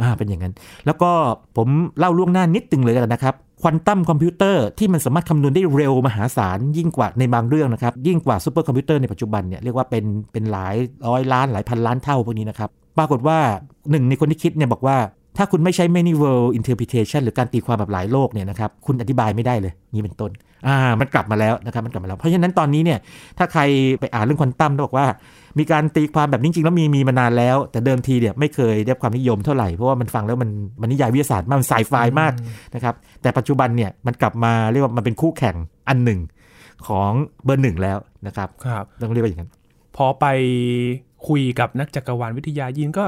[0.00, 0.54] อ่าเป็นอย่างนั้น
[0.86, 1.10] แล้วก็
[1.56, 1.68] ผม
[1.98, 10.74] เล่าล่วงหน้านิดนึงแล้วกันนะครับควอนตัมคอมพิวเตอร์ที่มันสามารถคำนวณได้เร็วมหาศาล ยิ่งกว่าในบางเรื่องนะครับ ยิ่งกว่าซูเปอร์คอมพิวเตอร์ในปัจจุบันเนี่ยเรียกว่าเป็นเป็นหลาย
[11.08, 13.38] ร้อยล้านหลายพันล้านเท่าพวกนี้นะครับปรากฏว่า
[13.90, 14.96] หนึ่งในคนที่คิดเนี่ยบอกว่า
[15.38, 20.30] ถ้าคุณไม่ใช้ many world interpretation หรือการตีความแบบหลายโลกเนี่ยนะครับคุณอธิบายไม่ได้เลยนี่เป็นต้น
[20.66, 22.98] อ่ามันกลับมาแล้วนะครับมันกลับมาแล้ว เพราะฉะนั้นตอนนี้เนี่ย
[23.38, 23.62] ถ้าใคร
[24.00, 25.06] ไปอ่านเรื่องควอนตัมบอกว่า
[25.58, 30.50] มีการตีความแบบนี้จริงๆแล้วมีมีมานานแล้ว แต่เดิมทีเนี่ยไม่เคยได้รับความนิยมเท่าไหร่ เพราะว่ามันฟังแล้วมัน
[30.80, 32.32] มันนิยายวิทยาศาสตร์มากมันไซไฟมาก
[32.74, 35.56] นะครับแต่ปัจจุบันเนี่ยมันกลับมาเรียกว่ามันเป็นคู่แข่ง
[35.88, 36.20] อันหนึ่ง
[36.86, 37.10] ของ
[37.44, 39.50] เบอร์หนึ่งแล้วนะครับครับต้องเรียกว่าอย่างนั้น
[39.96, 40.26] พอไป
[41.28, 43.04] คุยกับนักจักรวาลวิทยายินก็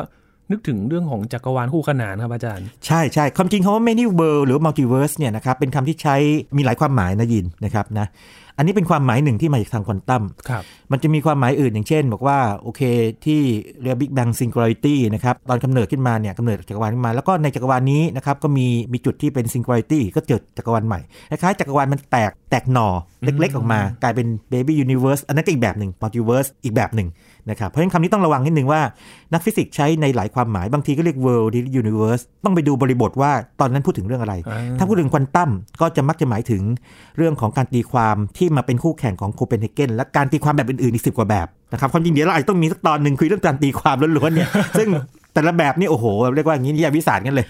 [0.50, 6.17] นึกถึงเรื่องของจักรวาลคู่ขนานครับอาจารย์ ใช่ใช่ความจริงคำว่า many world หรือ multiverse เนี่ยนะครับเป็นคำที่ใช้
[6.57, 8.07] มีหลายความหมายนะยินนะครับนะ
[8.57, 10.62] อันนี้เป็นความหมายหนึ่งที่มาจากทางควอนตัมครับ
[10.93, 12.83] มันจะมีความหมายอื่นอย่างเช่น บอกว่าโอเค
[13.25, 13.40] ที่
[13.83, 21.00] เรียก Big Bang Singularity นะครับตอนกำเนิดขึ้นมาเนี่ยกำเนิดจักรวาลขึ้นมา แล้วก็ในจักรวาลนี้นะครับก็มีมีจุดที่เป็น Singularity ก็เกิดจักรวาลใหม่
[21.31, 22.88] คล้ายๆจักรวาลมันแตกแตกหน่อ
[23.25, 27.09] เล็กๆออกมา กลายเป็น Baby Universe อันนั้นก็อีกแบบหนึ่ง Multiverse อีกแบบหนึ่ง
[27.50, 28.81] นะครับเพราะฉะนั้นคำนี้ต้องระวังนิดนึงว่า
[29.33, 35.50] นักฟิสิกส์ใช้ในหลายความหมายบางทีก็เรียก World Universe ต้องไปดูบริบทว่าตอนนั้นพูดถึงเรื่องอะไรอ่าถ้าพูดถึงควอนตัม
[35.81, 36.62] ก็จะมักจะหมายถึง
[37.17, 44.88] เรื่องของการตีความที่มาเป็นคู่แข่งของโคเปนเฮเกนและการตีความแบบอื่นๆอีกสิบกว่าแบบนะครับความจริงเดี๋ยวเราอาจจะต้องมีสักตอนหนึ่งคุยเรื่องการตีความล้วนๆเนี่ยซึ่ง
[45.38, 47.47] แต่ละแบบนี่โอ้โหเรียกว่าอย่างนี้นิยายวิสาสกันเลย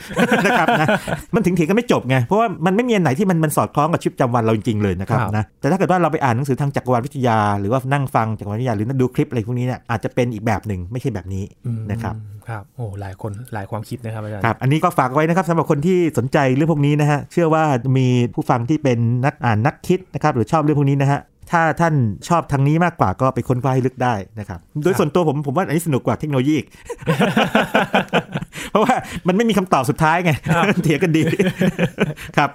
[0.46, 0.88] นะครับนะ
[1.34, 12.14] มันถึงเถียงกันไม่จบไงเพราะว่ามันไม่มีอันไหนที่มันมันสอดคล้องกับชีวิตประจำวันเราจริงๆเลยนะครับครับนะแต่ถ้าเกิดว่าเราไปอ่านหนังสือทางจักรวาลวิทยา หรือว่านั่งฟังจักรวาลวิทยาหรือดูคลิปอะไรพวกนี้เนี่ยอาจจะเป็นอีกแบบหนึ่งไม่ใช่แบบนี้อืมนะครับ
[12.48, 17.64] ครับโอ้หลายคนหลายความคิดนะครับอาจารย์ครับอันนี้ก็ฝากไว้นะครับสำหรับคนที่สนใจเรื่องพวกนี้นะฮะเชื่อว่า
[17.98, 21.94] มีผู้ฟังที่เป็นนักอ่านนักคิดนะครับหรือชอบเรื่องพวกนี้นะฮะ ถ้าท่าน
[22.28, 26.66] ชอบทางนี้มากกว่าก็ไปค้นคว้าให้ลึกได้นะครับ โดยส่วนตัวผมผมว่าอันนี้สนุกกว่าเทคโนโลยีอีก
[28.70, 28.94] เพราะว่า
[29.28, 31.22] มันไม่มีคำตอบสุดท้ายไงครับเถียงกันดี
[32.36, 32.50] ครับ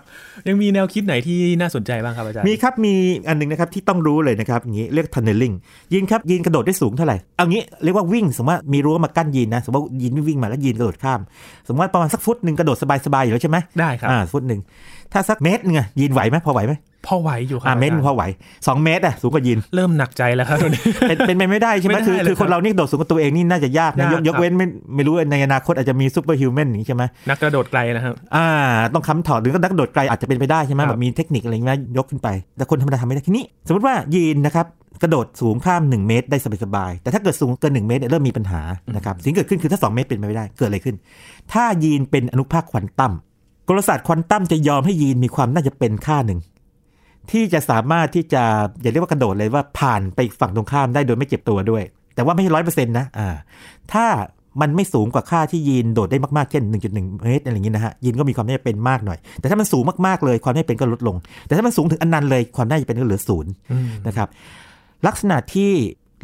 [0.47, 2.93] ยังมีแนวคิดไหนที่น่าสนใจบ้างครับอาจารย์ มีครับมี
[3.27, 5.55] อันหนึงนะครับที่ต้องรู้เลยนะครับอย่างนี้เรียก tunneling
[5.93, 11.19] ยีนครับยีนกระโดดได้สูงเท่าไหร่ เอางี้เรียกว่าวิ่งสมมติว่ามีรั้วมากั้นยีนนะสมมติว่ายีนวิ่งมาแล้วยีนกระโดดข้าม
[11.67, 14.61] สมมติว่าประมาณสักฟุตหนึ่งกระโดดสบายๆอยู่แล้วใช่ไหมได้ครับอ่าฟุตหนึ่ง
[15.13, 16.73] ถ้าสักเมตรหนึงอะยีนไหวไหมพอไหวไหม
[17.07, 18.23] พอไหวอยู่ครัอ่าบเมตรหนึ่งพอไหว
[18.67, 28.47] สองเมตรอะสูงกว่ายีนเริ่มหนักใจแล้วครับตอนนี้เป็นเป็นไปไม่ได้ใช่ไหมไม่ได้คือเลยคือคนเรานี่กระโดดสูงกว่าตัวเองนี่น่าจะยากนะยากยกยกครับเว้นไม่ไม่รู้ในอนาคตอาจจะมี superhuman อย่างนี้ใช่ไหมนักกระโดดไกลนะครับอ่า
[28.93, 34.65] ต้องค้ำถ่อหรือก็นักกระโดดไกลอาจจะเป็นไปได้ใช่ไหมครับแบบมีเทคนิคอะไรเงี้ยยกขึ้นไป แต่คนธรรมดาทำไม่ได้ทีนี้ สมมติว่ายีนนะครับ
[35.01, 38.61] กระโดดสูงข้าม 1 เมตรได้สบายๆ แต่ถ้าเกิดสูงเกิน 1 เมตรเนี่ยเริ่มมีปัญหา
[38.95, 40.95] นะครับ สิ่งที่เกิดขึ้นคือถ้า 2 เมตรเป็นไปไม่ได้ เกิดอะไรขึ้น
[41.53, 43.13] ถ้ายีนเป็นอนุภาคควอนตัม
[43.67, 46.39] กลศาสตร์ควอนตัมจะยอมให้ยีนมีความน่าจะเป็นค่าหนึ่ง
[47.31, 48.43] ที่จะสามารถที่จะ
[48.81, 51.83] อย่าเรียกว่ากระโดดเลยว่าผ่านไปฝั่งตรงข้ามได้โดยไม่เจ็บตัวด้วย
[52.15, 53.35] แต่ว่าไม่ใช่ร้อยเปอร์เซ็นต์นะอ่า
[53.93, 54.05] ถ้า
[54.61, 63.51] มันไม่สูงกว่าค่าที่ยีนโดดได้มากๆ เช่น 1.1 เมตรอะไรอย่างนี้นะฮะ ยีนก็มีความน่าจะเป็นมากหน่อย แต่ถ้ามันสูงมากๆ เลยความน่าจะเป็นก็ลดลง แต่ถ้ามันสูงถึงอนันนั้นเลยความน่าจะเป็นก็เหลือศูนย์
[64.07, 64.27] นะครับ
[65.07, 65.71] ลักษณะที่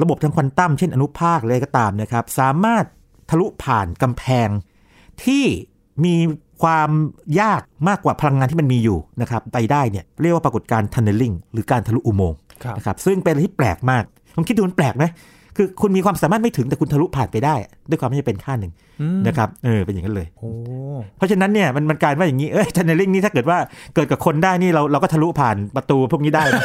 [0.01, 2.85] ระบบทางควอนตัมเช่นอนุภาคเลยก็ตามนะครับ สามารถ
[3.29, 4.49] ทะลุผ่านกำแพง
[5.23, 5.43] ที่
[6.03, 6.15] มี
[6.63, 6.89] ความ
[7.41, 14.03] ยากมากกว่าพลังงานที่มันมีอยู่นะครับไปได้เนี่ยเรียกว่าปรากฏการณ์ tunneling หรือการทะลุอุโมงค์ครับนะครับซึ่งเป็นอะไรที่แปลกมาก
[14.35, 15.05] ผมคิดดูมันแปลกไหม
[15.57, 17.55] คือคุณมีความสามารถไม่ถึงแต่คุณทะลุผ่านไปได้
[17.89, 20.49] ด้วยความไม่เป็นค่าหนึ่งอืมนะครับเออเป็นอย่างนั้นเลยโอ้
[21.17, 23.57] เพราะฉะนั้นเนี่ยมันมันกลายว่าอย่างนี้เอ้ย tunneling นี่ถ้าเกิดว่า
[23.95, 26.63] เกิดกับคนได้นี่เราเราก็ทะลุผ่านประตูพวกนี้ได้นะ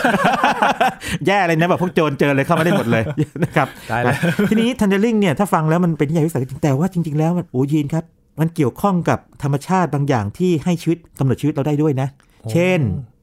[1.26, 3.02] แย่เลยนะแบบพวกโจรเจอเลยเข้ามาได้หมดเลย
[3.44, 4.14] นะครับได้แล้ว
[4.50, 8.04] ทีนี้ tunneling เนี่ยถ้าฟังแล้วมันเป็นนิยายวิสัยจริงแต่ว่าจริง ๆแล้วมันโอ้ยีนครับ
[8.40, 12.08] มันเกี่ยวข้องกับธรรมชาติบางอย่างที่ให้ชีวิตกำเนิดชีวิตเราได้ด้วยนะ
[12.52, 12.80] เช่น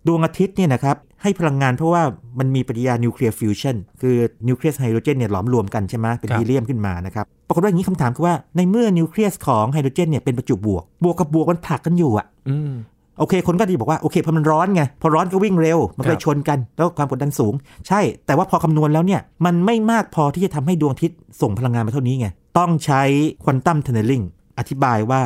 [0.07, 2.03] ดวงอาทิตย์เนี่ยนะครับให้พลังงานเพราะว่า
[2.39, 4.15] มันมีปฏิกิริยานิวเคลียร์ฟิวชันคือ
[4.47, 12.71] นิวเคลียสไฮโดรเจนเนี่ยหลอมรวมกันใช่ไหมเป็นครับฮีเลียมขึ้นมานะครับปรากฏว่าอย่างนี้คำถามคือว่าในเมื่อนิวเคลียสของไฮโดรเจนเนี่ยเป็นประจุบวก บวกกับบวกมันผลักกันอยู่อะอืม
[13.19, 17.53] โอเค คนก็ดีบอกว่า โอเคพอมันร้อนไง พอร้อนก็วิ่งเร็ว มันก็เลครับชนกัน แล้วความกดดันสูง
[17.87, 23.01] ใช่ แต่ว่าพอคำนวณแล้วเนี่ย มันไม่มากพอที่จะทำให้ดวงอาทิตย์ส่งพลังงานมาเท่านี้ไง ต้องใช้
[23.43, 24.21] quantum tunneling
[24.57, 25.21] อธิบายว่า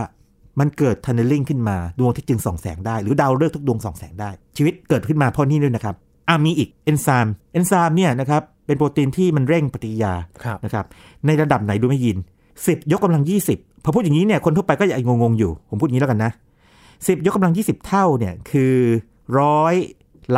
[0.60, 5.96] มันเกิดทันเนลลิงขึ้นมาดวงอาทิตย์จึงส่องแสงได้ หรือดาวฤกษ์ทุกดวงส่องแสงได้ ชีวิตเกิดขึ้นมาเพราะนี่ด้วยนะครับ
[6.28, 10.86] อ่ามีอีกเอนไซม์เอนไซม์เนี่ยนะครับเป็นโปรตีนที่มันเร่งปฏิกิริยาครับนะครับ
[11.26, 12.18] ในระดับไหนดูไม่ยิน
[12.54, 16.32] 10 ยกกำลัง 20 พอพูดอย่างนี้เนี่ยคนทั่วไปก็ยังงงๆอยู่ ผมพูดอย่างนี้แล้วกันนะ
[16.80, 18.76] 10 ยกกำลัง 20 เท่าเนี่ยคือ
[19.40, 19.76] ร้อย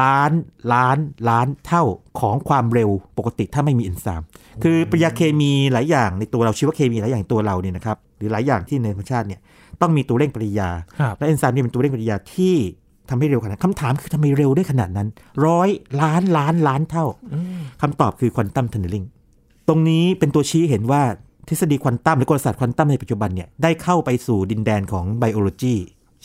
[0.02, 0.32] ล้าน
[0.74, 0.98] ล้าน
[1.30, 1.84] ล้านเท่า
[2.20, 4.28] ของความเร็วปกติถ้าไม่มีเอนไซม์
[4.64, 9.40] คือปฏิกิริยาเคมีหลายอย่างในตัวเราชีวเคมีหลายอย่างในตัวเราเนี่ยนะครับ หรือหลายอย่างที่ในธรรมชาติเนี่ย
[9.82, 12.56] ต้องมีตัวเร่งปฏิกิริยาครับและเอนไซม์นี่เป็นตัวเร่งปฏิกิริยาที่
[13.10, 15.08] ทำให้เร็วขนาดนั้นคำถามคือทำไมเร็วได้ขนาดนั้น
[15.46, 15.70] ร้อย
[16.02, 19.04] ล้านล้านล้านเท่าอืมคำตอบคือ quantum tunneling
[19.68, 21.02] ตรงนี้เป็นตัวชี้เห็นว่า
[21.48, 25.76] ทฤษฎีควอนตัมหรือกลศาสตร์ควอนตัมในปัจจุบันเนี่ยได้เข้าไปสู่ดินแดนของ biology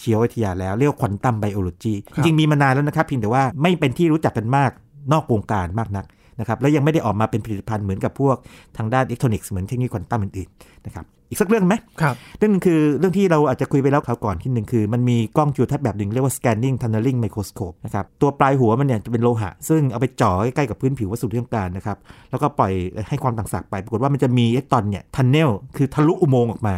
[0.00, 4.70] ชีววิทยาแล้วเรียกว่า quantum biology ครับ จริงๆมีมานานแล้วนะครับเพียงแต่ว่าไม่เป็นที่รู้จักกันมาก
[5.12, 6.04] นอกวงการมากนัก
[6.40, 8.36] นะครับและยังไม่ได้ออกมาเป็นผลิตภัณฑ์เหมือนกับพวก
[8.76, 21.96] ทางด้านอิเล็กทรอนิกส์เหมือนเทคโนโลยีควอนตัมอื่นๆนะครับอีกสักเรื่องไหมครับเรื่องหนึ่งคือเรื่องที่เราอาจจะคุยไปแล้วคราวก่อนที่หนึ่งคือ มันมีกล้องจุลทรรศน์แบบหนึ่งเรียกว่า scanning tunneling microscope นะครับตัวปลายหัวมันเนี่ยจะเป็นโลหะ ซึ่งเอาไปจ่อใกล้ๆกับพื้นผิววัสดุที่ต้องการนะครับ
[22.30, 22.72] แล้วก็ปล่อย
[23.08, 26.74] ให้ความต่างศักย์ไป ปรากฏว่ามันจะมีอิเล็กตรอนเนี่ย tunnel คือทะลุอุโมงค์ออกมา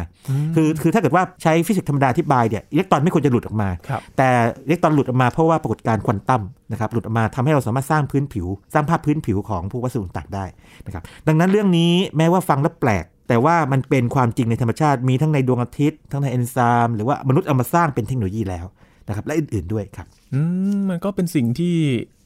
[0.55, 4.29] คือคือถ้าเกิดว่าใช้ฟิสิกส์ธรรมดาอธิบายเนี่ยอิเล็กตรอนไม่ควรจะหลุดออกมาครับแต่
[4.65, 6.41] อิเล็กตรอนหลุดออกมาเพราะว่าปรากฏการณ์ควอนตัม
[6.71, 10.45] นะครับหลุดออกมาทำให้เราสามารถสร้างพื้นผิว สร้างภาพพื้นผิวของพวกวัสดุต่างๆได้
[10.85, 18.65] นะครับดังนั้นเรื่องนี้แม้ว่าฟังแล้วแปลก แต่ว่ามันเป็นความจริงในธรรมชาติ มีทั้งในดวงอาทิตย์ ทั้งในเอนไซม์หรือว่ามนุษย์เอามาสร้างเป็นเทคโนโลยีแล้ว
[19.07, 20.39] นะครับ และอื่นๆด้วยครับ อื
[20.75, 21.75] มมันก็เป็นสิ่งที่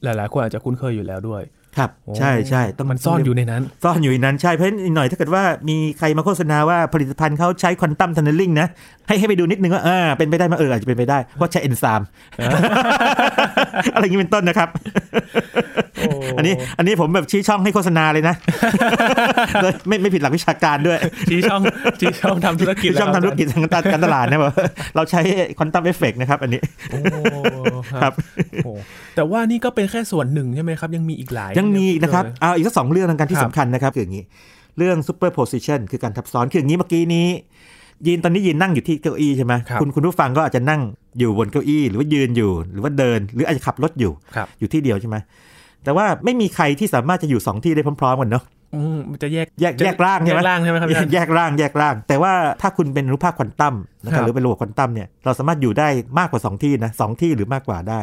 [0.02, 1.42] หลาย ๆ คนอาจจะคุ้นเคยอยู่แล้วด้วย
[1.78, 8.66] ครับโอ้ใช่ใช่ต้องมันซ่อนอยู่ในนั้น ซ่อนอยู่ในนั้นใช่เพราะฉะนั้นอีกหน่อยถ้าเกิดว่ามีใครมาโฆษณาว่าผลิตภัณฑ์เขาใช้ควอนตัมทันเนลลิงนะ
[9.08, 12.08] ให้ให้ไปดูนิดนึงว่าเออเป็นไปได้ไหมเอออาจจะเป็นไปได้เพราะใช้เอนไซม์
[13.94, 14.68] อะไรอย่างนี้เป็นต้นนะครับ
[16.38, 18.34] อันนี้อันนี้ผมแบบชี้ช่องให้โฆษณาเลยนะ
[19.88, 20.98] ไม่ไม่ผิดหลักวิชาการด้วย
[21.30, 21.60] ชี้ช่อง
[22.00, 24.52] ชี้ช่องทำธุรกิจชี้ช่องแล้วทำธุรกิจทางการการตลาดนะบอก
[24.96, 25.20] เราใช้
[25.58, 26.98] quantum effect นะครับ อันนี้โอ้
[27.92, 28.12] ครับ ครัรับบ
[28.64, 28.72] โอ้
[29.14, 34.24] แต่ว่านี่ก็เป็นแค่ส่วนหนึ่งใช่ไหมครับยังมีอีกหลายยังมีอีกนะครับเลยเอาอีกสักสองเรื่องทางการที่ครับสำคัญนะครับคืออย่างนี้
[34.78, 37.28] เรื่อง superposition คือการทับซ้อนคืออย่างนี้เมื่อกี้นี้
[38.06, 40.80] ยินตอนนี้ยินนั่งอยู่ที่เก้าอี้ใช่ไหมครับคุณคุณผู้ฟังก็อาจจะนั่ง
[41.18, 45.16] อยู่บนเก้าอี้หรือว่ายืนอยู่ หรือว่าเดิน หรืออาจจะขับรถอยู่ครับอยู่ที่เดียวใช่ไหม
[45.84, 48.59] แต่ว่าไม่มีใครที่สามารถจะอยู่สองที่ได้พร้อมๆกันเนาะอื
[48.96, 58.00] มมันจะแยกแยกแยกร่างใช่ไหมแยกร่างใช่ไหมครับอาจารย์แยกร่างแยกร่าง แต่ว่าถ้าคุณเป็นอนุภาคควอนตัมนะคครัรับบหรือเป็นระบบควอนตัมเนี่ยเราสามารถอยู่ได้มากกว่า 2 ที่นะสองที่หรือมากกว่าได้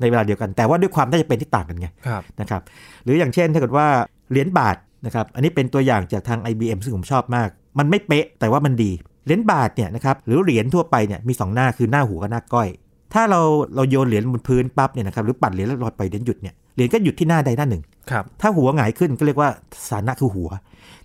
[0.00, 2.62] ในเวลาเดียวกัน แต่ว่าด้วยความน่าจะเป็นที่ต่างกันไงครับนะครับ
[3.04, 3.86] หรืออย่างเช่นถ้าเกิดว่า
[4.30, 8.90] เหรียญบาทนะครับอันนี้เป็นตัวอย่างจากทาง IBM ซึ่งผมชอบมาก มันไม่เป๊ะแต่ว่ามันดี
[9.24, 12.68] เหรียญบาทเนี่ยนะครับหรือเหรียญทั่วไปเนี่ยมีสองหน้าคือหน้าหัวกับหน้าก้อย
[13.14, 13.40] ถ้าเรา
[13.74, 19.50] เราโยนเหรียญบนพื้นปั๊บเนี่ยนะครับหรือปัดเหรียญแล้วลอยไปเหรียญหยุดเนี่ย เหรียญก็หยุดที่หน้าใดหน้าหนึ่งครับถ้าหัวหงายขึ้นก็เรียกว่า
[19.88, 20.48] สถานะคือหัว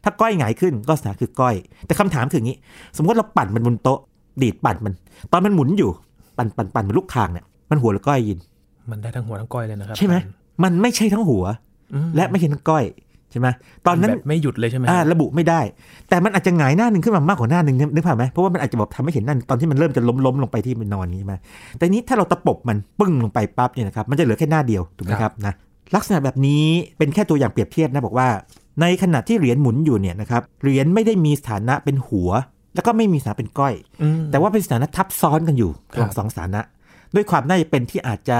[0.03, 2.57] ถ้าก้อยหงายขึ้นก็สถานะคือก้อย แต่คำถามคืออย่างนี้
[2.97, 3.99] สมมติเราปั่นมันบนโต๊ะ
[4.41, 4.93] ดีดปั่นมัน
[5.31, 5.89] ตอนมันหมุนอยู่
[6.37, 8.39] ปั่นปั่นปั่นมันลูกคางเนี่ย มันหัวหรือก้อยยิน
[8.89, 10.15] มันได้ทั้งหัวทั้งก้อยเลยนะครับ ใช่ไหม
[10.63, 11.43] มันไม่ใช่ทั้งหัว
[11.93, 12.85] อืมและไม่ใช่ทั้งก้อย
[13.31, 13.47] ใช่ไหม
[13.87, 15.61] ตอนนั้นแบบไม่หยุดเลยใช่ไหมอ่าระบุไม่ได้
[16.09, 21.35] แต่มันอาจจะหงายหน้าหนึ่งขึ้นมามากกว่าหน้าหนึ่งนึกภาพไหมเพราะว่ามันอาจจะแบบทำให้เห็นหนั่นตอนที่มันเริ่มจะล้มล้มลงไปที่มันนอนอย่างนี้ใช่ไหม
[21.77, 25.53] แต่นี้ถ้าเราตะปบมันปึ้งลงไปปั๊บเนี่ยนะครับมันจะเหลือแค่หน้าเดียวถูกไหมครับนะ
[25.95, 26.65] ลักษณะแบบนี้
[26.97, 28.27] เป็นแค่ตัวอย่างเปรียบเทียบนะบอกว่า
[28.81, 32.29] ในขณะที่เหรียญหมุนอยู่เนี่ยนะครับเหรียญไม่ได้มีสถานะเป็นหัว
[32.75, 36.61] แล้วก็ไม่มีสถานะเป็นก้อยอืมแต่ว่าเป็นสถานะทับซ้อนกันอยู่ครับระหว่างสองสถานะ
[37.15, 38.39] ด้วยความน่าจะเป็นที่อาจจะ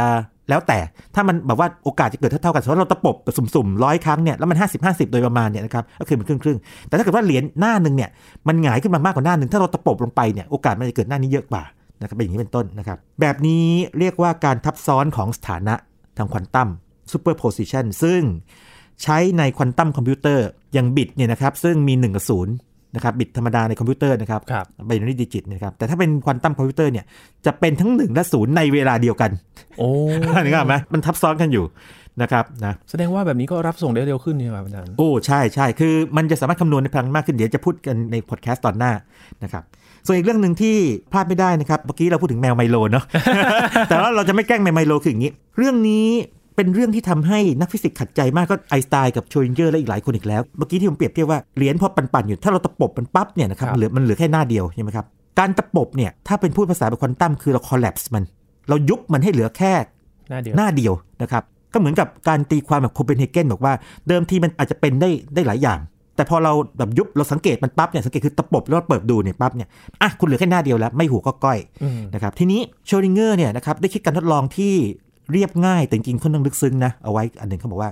[0.49, 0.79] แล้วแต่
[1.15, 8.09] ถ้ามันแบบว่าโอกาสจะเกิดเท่าๆกันสมมติเราตะปบแบบสุ่มๆร้อยครั้งเนี่ยแล้วมัน 50 50 โดยประมาณเนี่ยนะครับก็คือมันครึ่งครึ่งๆแต่ถ้าเกิดว่าเหรียญหน้าหนึ่งเนี่ย
[8.47, 11.63] มันหงายขึ้นมามากกว่าหน้าหนึ่งถ้าเราตะปบลงไปเนี่ยโอกาสมันจะเกิดหน้านี้เยอะกว่า
[12.01, 13.65] นะครับเป็นอย่างนี้เป็นต้นนะครับแบบนี้
[13.99, 15.75] เรียกว่าการทับซ้อนของสถานะ
[16.17, 16.69] ทางควอนตัม
[17.11, 18.21] superposition ซึ่ง
[19.03, 27.05] ใช้ในควอนตัมคอมพิวเตอร์อย่างบิตเนี่ยนะครับซึ่งมี1กับ0นะครับบิตธรรมดาในคอมพิวเตอร์นะครับครับ binary digit นะครับแต่ถ้าเป็นควอนตัมคอมพิวเตอร์เนี่ย
[27.45, 29.31] จะเป็นทั้ง 1 และ 0 ในเวลาเดียวกัน
[29.77, 29.89] โอ้
[30.43, 31.65] นึกออกไหมมันทับซ้อนกันอยู่
[32.21, 38.91] นะครับนะแสดงว่าแบบนี้ก็รับส่งได้เร็วขึ้นนี่ครับอาจารย์โอ้ใช่ใช่คือมันจะสามารถคำนวณในพลังมากขึ้น เดี๋ยวจะพูดกันในพอดแคสต์ตอนหน้า
[39.43, 39.63] นะครับ
[40.05, 40.75] ส่วนอีกเรื่องหนึ่งที่
[41.11, 43.05] พลาดไม่ได้นะครับ เมื่อกี้เราพูดถึงแมวไมโลเนาะ
[43.89, 46.07] แต่ว่าเราจะไม่แกล้งแมวไมโลคืออย่างนี้ เรื่องนี้
[46.55, 55.05] เป็นเรื่องที่ทำให้นักฟิสิกส์ขัดใจมากก็ไอน์สไตน์กับชเรอดิงเงอร์และอีกหลายคนอีกแล้ว เมื่อกี้ที่ผมเปรียบเทียบว่าเหรียญพอปั่นๆอยู่ถ้าเราตะปบมันปั๊บเนี่ยนะครับครับเหลือมันเหลือแค่หน้าเดียวใช่ไหมครับ
[55.39, 58.23] การตะปบเนี่ยถ้าเป็นพูดภาษาแบบควอนตัมคือเรา collapse มัน
[58.69, 59.73] เรายุบมันให้เหลือแค่
[60.29, 63.73] หน้าเดียวหน้าเดียวนะครับก็เหมือนกับการตีความแบบโคเปนเฮเกนบอกว่า
[64.07, 65.79] เดิมทีมันอาจจะเป็นได้ได้หลายอย่าง
[66.15, 69.67] แต่พอเราแบบยุบเราสังเกตมันปั๊บเนี่ยสังเกตคือตะปบแล้วเราเปิดดูเนี่ยปั๊บเนี่ย
[70.01, 74.73] อะคุณเหลือแค่หน้าเดียวแล้วไม่หัวก็ก้อยอืมนะครับทีนี้โชดิงเกอร์เนี่ยนะครับได้คิดการทดลองที่
[75.31, 77.91] เรียบง่ายแต่จริงๆค่อนข้างลึกซึ้งนะเอาไว้อันหนึ่งเขาบอกว่า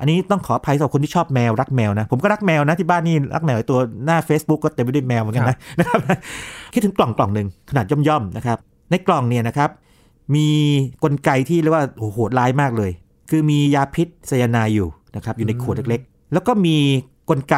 [0.00, 6.00] อันนี้ต้องขออภัยสำหรับคนที่ชอบแมวรักแมวนะ ผมก็รักแมวนะที่บ้านนี่รักแมวไอ้ตัวหน้า Facebook ก็เต็มไปด้วยแมวเหมือนกันนะนะครับ
[6.72, 8.58] คิดถึงกล่องกล่องหนึ่งขนาดย่อมๆนะครับ
[8.90, 9.70] ในกล่องเนี่ยนะครับ
[10.34, 10.48] มี
[11.04, 12.90] กลไกที่เรียกว่าโอ้โหโหดร้ายมากเลย
[13.30, 16.76] คือมียาพิษไซยาไนด์อยู่นะครับอยู่ในขวดเล็กๆ แล้วก็มี
[17.30, 17.56] กลไก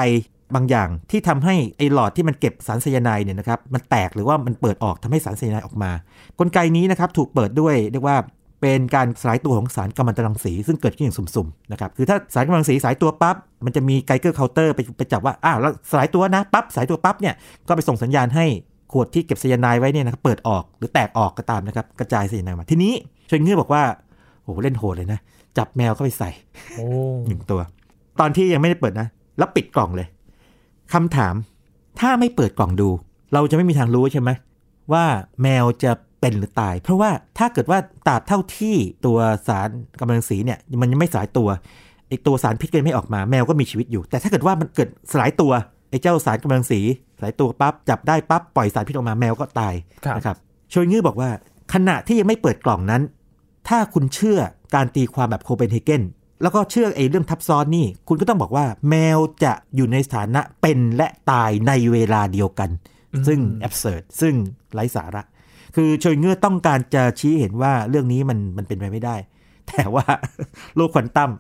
[0.55, 5.91] บางอย่างที่ทำให้ไอ้หลอดที่มันเก็บสารไซยาไนด์เนี่ยนะครับมันแตกหรือว่ามันเปิดออกทำให้สารไซยาไนด์ออกมา
[6.39, 8.17] กลไกนี้นะครับถูกเปิดด้วยเรียกว่า
[8.67, 17.35] เป็นการสลายตัวของสารกัมมันตรังสี ซึ่งเกิดขึ้นอย่างสุ่มๆนะครับคือถ้าสารกัมมันตรังสีสลายตัวปั๊บมันจะมี Geiger counter ไปไปจับว่าอ้าวแล้วสลายตัวนะปั๊บสลายตัวปั๊บเนี่ย
[17.67, 18.47] ก็ไปส่งสัญญาณให้
[18.93, 22.93] ขวดที่เก็บไซยาไนด์ไว้เนี่ยนะครับเปิดออกหรือแตกออกก็ตามนะครับกระจายไซยาไนด์ออกมาทีนี้
[23.29, 23.83] ชเรอดิงเงอร์บอกว่า
[24.43, 25.21] โอ้โหเล่นโหดเลยนะ
[25.59, 26.31] จับแมวเข้าไปใส่
[26.77, 26.87] โอ้
[27.27, 27.61] หนึ่งตัว
[28.21, 30.07] ตอนที่ยังไม่ได้เปิดนะ แล้วปิดกล่องเลย
[30.93, 31.35] คำถาม
[32.01, 32.89] ถ้าไม่เปิดกล่องดู
[33.33, 34.31] เราจะไม่มีทางรู้ใช่ไหม
[34.93, 35.05] ว่า
[35.43, 38.77] แมวจะ เป็นหรือตาย เพราะว่าถ้าเกิดว่าตราบเท่าที่
[39.07, 41.49] ตัวสารกำมะถันสีเนี่ยมันยังไม่สลายตัว
[42.09, 45.53] ไอตัวสารพิษก็ยังไม่ออกมาแมวก็มีชีวิตอยู่ แต่ถ้าเกิดว่ามันเกิดสลายตัว
[45.91, 46.81] ไอ้เจ้าสารกำลังสี
[47.21, 49.75] สายตัวปั๊บจับได้ปั๊บปล่อยสารพิษออกมาแมวก็ตาย
[50.05, 50.37] ครับนะครับ
[50.71, 51.31] โชยงื้อบอกว่า
[51.75, 53.03] ขณะที่ยังไม่เปิดกล่องนั้น
[53.69, 54.39] ถ้าคุณเชื่อ
[54.75, 56.03] การตีความแบบโคเปนเฮเกน
[56.43, 62.71] แล้วก็เชื่อไอ้เรื่องทับซ้อนนี่ คุณก็ต้องบอกว่า แมวจะอยู่ในสถานะเป็นและตายในเวลาเดียวกัน
[63.27, 64.35] ซึ่ง absurd ซึ่ง
[64.73, 65.23] ไร้สาระ
[65.77, 69.17] คือชเรอดิงเงอร์ต้องการจะชี้เห็นว่าเรื่องนี้มันมันเป็นไปไม่ได้
[69.69, 70.05] แต่ว่า
[70.77, 71.33] โลกควอนตัม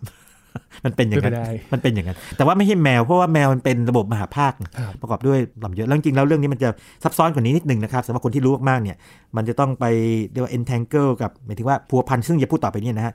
[0.85, 6.69] มันเป็นอย่างนั้นเป็นไปได้มันเป็นอย่างนั้น แต่ว่าไม่ใช่แมว เพราะว่าแมวมันเป็นระบบมหภาคครับประกอบด้วยอะตอมเยอะ แล้วจริงๆแล้วเรื่องนี้มันจะ
[7.05, 8.97] ซับซ้อนกว่านี้นิดนึงนะครับสำหรับคนที่รู้มากๆเนี่ย
[9.37, 9.85] มันจะต้องไป
[10.31, 13.13] เรียกว่า entangle กับหมายถึงว่าพัวพันซึ่งจะพูดต่อไปเนี่ยนะฮะ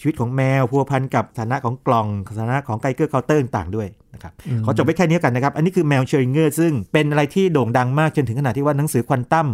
[0.00, 2.06] ชีวิตของแมวพัวพันกับฐานะของกล่อง
[2.40, 4.32] ฐานะของ Geiger counter ต่างๆด้วยนะครับ
[4.64, 9.48] ขอจบไว้แค่นี้กันนะครับ อันนี้คือแมวชเรอดิงเงอร์ซึ่งเป็นอะไรที่โด่งดังมากจนถึงขนาดที่ว่าหนังสือควอนตัม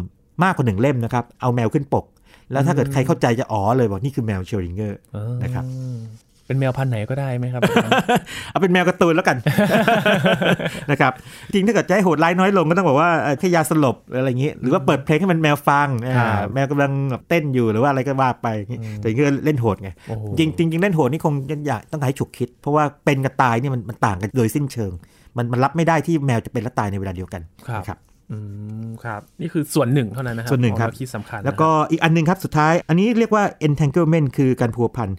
[0.45, 2.05] มากกว่าหนึ่งเล่มนะครับ เอาแมวขึ้นปก
[2.53, 5.65] แล้วถ้าเกิดใครเข้าใจจะอ๋อเลยบอกนี่คือแมวเชอริงเกอร์เออนะครับ
[6.47, 7.63] เป็นแมวพันธุ์ไหนก็ได้ไหมครับ
[8.51, 9.37] เอาเป็นแมวการ์ตูนแล้วกัน
[10.91, 11.13] นะครับ
[11.53, 21.35] จริงถ้าเกิดจะให้โหดร้ายน้อยลงก็ต้องบอกว่าเอ่อแค่ยาสลบหรืออะไรอย่างนี้หรือว่าเปิดเพลงให้มันแมวฟังอ่าครับแมวกำลังแบบเต้นอยู่หรือว่าอะไรก็ว่าไปอย่างงี้แต่นี่ก็เล่นโหดไงโอ้โหจริงจริงจริงเล่นโหดนี่คง
[21.69, 24.93] อยากต้องให้ฉุกคิด เพราะว่าเป็นกับตายนี่มันมันต่างกันโดยสิ้นเชิง
[25.37, 27.99] มันมันรับไม่ได้ที่แมวจะเป็นและตายในเวลาเดียวกันครับนะครับ
[28.31, 28.37] อื
[28.87, 35.11] มครับนี่คือส่วนหนึ่งเท่านั้นนะครัส่วนหนึ่งครับของแวคิดสำคัญนะแล้วก็อีกอันหนึงครับสุดท้าย อันนี้เรียกว่า entanglement คือการพัวพัน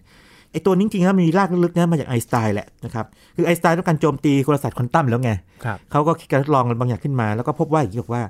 [0.52, 5.30] ไอตัวนี้จริงๆแล้วมันมีรากลึกๆนะมาจากไอน์สไตน์แหละนะครับคือไอน์สไตน์ต้องการโจมตีกลศาสตร์ควอนตัมแล้วไง
[5.64, 8.22] ครับเขาก็คิดการทดลองบางอย่างขึ้นมา แล้วก็พบว่าอย่างนี้บอกว่า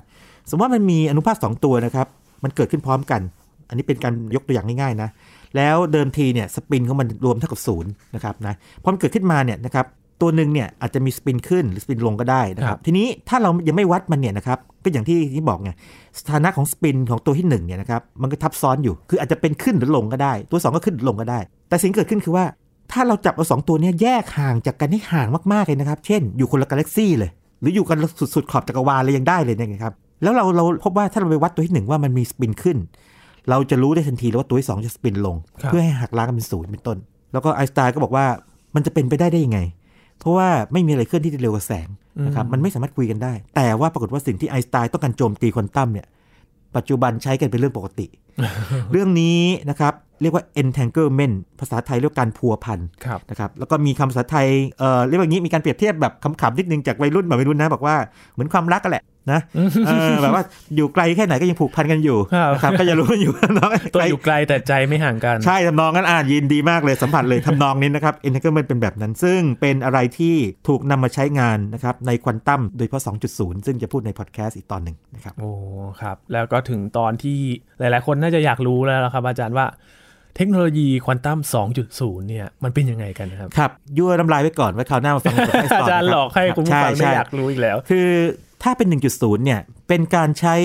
[0.49, 2.07] สมมติว่ามันมีอนุภาคสองตัวนะครับ
[2.43, 3.21] มันเกิดขึ้นพร้อมกัน
[3.69, 5.09] อันนี้เป็นการยกตัวอย่างง่ายๆนะ
[5.55, 9.85] แล้วเดิมทีเนี่ยสปินของมันรวมเท่ากับศูนย์นะครับนะพอมันเกิดขึ้นมาเนี่ยนะครับ
[10.21, 15.71] ตัวหนึ่งเนี่ยอาจจะมีสปินขึ้นหรือสปินลงก็ได้นะคครัรับบทีนี้ถ้าเรายังไม่วัดมันเนี่ยนะครับก็อย่างที่ที่บอกไง
[16.19, 22.45] สถานะของสปินของตัวที่หนึ่งเนี่ยนะครับมันก็ทับซ้อนอยู่คืออาจจะเป็นขึ้นหรือลงก็ได้ ตัวสองก็ขึ้นหรือลงก็ได้ แต่สิ่งที่เกิดขึ้นคือว่า
[22.91, 27.29] ถ้าเราจับเอาสองตัวเนี้แยกห่างจากกันให้ห่างมากๆเลยนะครับ เช่น อยู่คนละกาแล็กซี่เลย
[27.61, 27.97] หรืออยู่กัน
[28.35, 32.77] สุดๆขอบจักรวาลเลยยังได้เลยเนี่ยนะครับแล้วเราเราพบว่าถ้าเราไปวัดตัวที่หนึ่งว่ามันมีสปินขึ้น
[33.49, 36.97] เราจะรู้ได้ทันทีเลยว่าตัวที่สองจะสปินลงครับเพื่อให้หักล้างกันเป็นศูนย์เป็นต้น
[37.33, 38.25] แล้วก็ไอน์สไตน์ก็บอกว่า
[38.75, 39.59] มันจะเป็นไปได้ได้ยังไง
[40.23, 41.87] เพราะว่าไม่มีอะไรเคลื่อนที่เร็วกว่าแสง
[42.25, 46.07] นะครับมันไม่สามารถคุยกันได้ แต่ว่าปรากฏว่าสิ่งที่ไอน์สไตน์ต้องการโจมตีควอนตัมเนี่ย
[46.75, 48.07] ปัจจุบันใช้กันเป็นเรื่องปกติ
[48.91, 54.47] เรื่องนี้นะครับเรียกว่า entanglement ภาษาไทยเรียกว่าการพัวพันครับนะครับแล้วก็มีคำภาษาไทย
[54.79, 57.95] เอ่อเรียกว่าอย่างนี้มีการเปรียบเทียบแบบขำๆนิดนึงจากวัยรุ่นแบบวัยรุ่นนะบอกว่า
[58.33, 59.39] เหมือนความรักกันแหละนะ
[59.87, 60.43] เออแบบว่า
[60.75, 70.35] อยู่ไกลแค่ไหนก็ยังผูกพันกันอยู่ครับนะครับก็จะรู้กันอยู่น้องตัวไกลอยู่ไกลแต่ใจไม่ห่างกัน ใช่ทำนองนั้นอ่านยินดีมากเลยสัมผัสเลยทำนองนี้นะครับ entanglement เป็นแบบนั้น ซึ่งเป็นอะไรที่
[70.67, 75.51] ถูกนำมาใช้งานนะครับในควอนตัมโดยเฉพาะ 2.0 ซึ่งจะพูดในพอดแคสต์อีกตอนหนึ่งนะครับโอ้
[76.01, 77.39] ครับ แล้วก็ถึงตอนที่
[77.79, 79.65] หลาย ๆ คนน่าจะอยากรู้แล้วล่ะครับอาจารย์ว่า
[80.35, 81.39] เทคโนโลยีควอนตัม
[81.83, 88.09] 2.0 เนี่ย มันเป็นยังไงกันนะครับ ครับ ยั่วน้ำลายไว้ก่อนไว้คราวหน้ามาฟัง podcast อาต่จารย์นะหคลบอกให้คุณผู้ฟังใช่ได้ใช่อยากรู้อีกแล้ว คือ
[88.63, 90.55] ถ้าเป็น 1.0 เนี่ย เป็นการใช้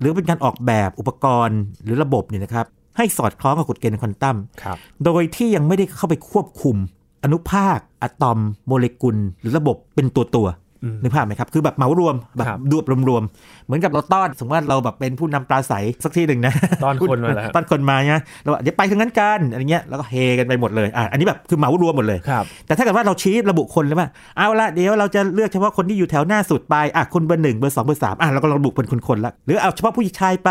[0.00, 6.76] หรือเป็นการออกแบบอุปกรณ์หรือระบบเนี่ยนะครับ ให้สอดคล้องกับกฎเกณฑ์ควอนตัมครับโดยที่ยังไม่ได้เข้าไปควบคุม
[7.24, 10.71] อนุภาคอะตอม โมเลกุล หรือระบบเป็นตัวตัวๆอืม
[11.02, 15.72] นึกภาพไหมครับ คือแบบเหมารวมแบบครับดวบรวมๆ เหมือนกับเราต้อน สมมติว่าเราแบบเป็นผู้นำปลาใส
[16.04, 16.52] สักที่หนึ่งนะ
[16.84, 30.50] ต้อนคนมาแล้วต้อนคนมาเนี่ยเราบอกเดี๋ยวไปทางนั้นกันอะไรเงี้ยแล้วก็เฮกันไปหมดเลยอะอันนี้แบบคือเหมารวมหมดเลยครับแต่ถ้าเกิดว่าเราชี้ระบุคนเลยว่าเอาละเดี๋ยวเราจะเลือกเฉพาะคนที่อยู่แถวหน้าสุดไปอะคนเบอร์หนึ่งเบอร์สองเบอร์สามอะเราก็ระบุเป็นคนๆละหรือเอาเฉพาะผู้ชายไป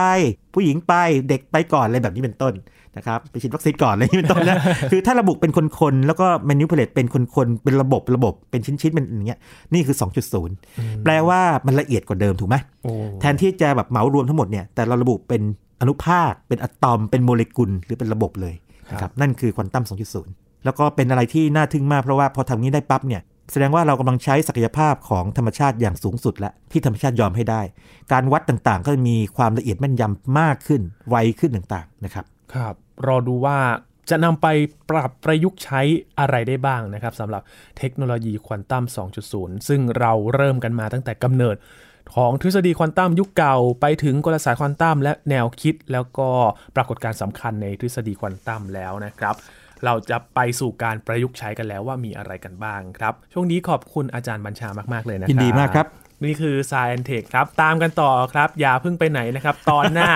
[0.54, 0.94] ผู้หญิงไป
[1.30, 2.54] เด็กไปก่อนอะไรแบบนี้เป็นต้น
[2.98, 4.58] นะครับไปฉีดวัคซีนก่อนอะไรอย่างนี้เป็นต้นนะ
[4.92, 9.40] คือถ้าระบุเป็นคนๆแล้วก็ manipulate เป็นคนๆเป็นระบบระบบเป็นชิ้นๆเป็นอย่างเงี้ย
[9.74, 9.96] นี่คือ
[10.50, 15.42] 2.0 แปลว่ามันละเอียดกว่าเดิมถูกไหมโอ้แทนที่จะแบบเหมารวมทั้งหมดเนี่ยแต่เราระบุเป็น
[15.82, 18.56] อนุภาค เป็นอะตอม เป็นโมเลกุลหรือเป็นระบบเลย
[18.92, 19.84] นะครับนั่นคือควอนตัม
[20.24, 27.62] 2.0 แล้วก็เป็นอะไรที่น่าทึ่งมากเพราะว่าพอทำนี้ได้ปั๊บเนี่ยแสดงว่าเรากำลังใช้ศักยภาพของธรรมชาติอย่างสูงสุดแล้วที่ธรรมชาติยอมให้ได้
[28.12, 32.76] การวัดต่างๆ ก็จะมีความละเอียดแม่นยำมากขึ้นไวขึ้นต่างๆนะครับ ครับ
[33.08, 33.60] รอดูว่า
[34.10, 34.48] จะนำไป
[34.90, 35.82] ปรับประยุกต์ใช้
[36.20, 37.42] อะไรได้บ้างนะครับสำหรับ
[37.78, 38.84] เทคโนโลยีควอนตัม
[39.26, 41.56] 2.0 ซึ่งเราเริ่มกันมาตั้งแต่กำเนิด
[42.16, 46.30] ของทฤษฎีควอนตัมยุคเก่าไปถึงกลศาสตร์ควอนตัมและแนวคิด แล้วก็
[46.76, 49.36] ปรากฏการณ์สำคัญในทฤษฎีควอนตัมแล้วนะครับ
[49.86, 55.88] เราจะไปสู่การประยุกต์ใช้กันแล้วว่ามีอะไรกันบ้างครับ ช่วงนี้ขอบคุณอาจารย์บัญชามาก ๆ เลยนะครับยินดีมากครับ
[56.24, 60.12] นี่คือ Science Tech ครับ ตามกันต่อครับ อย่าเพิ่งไปไหนนะครับ ตอนหน้า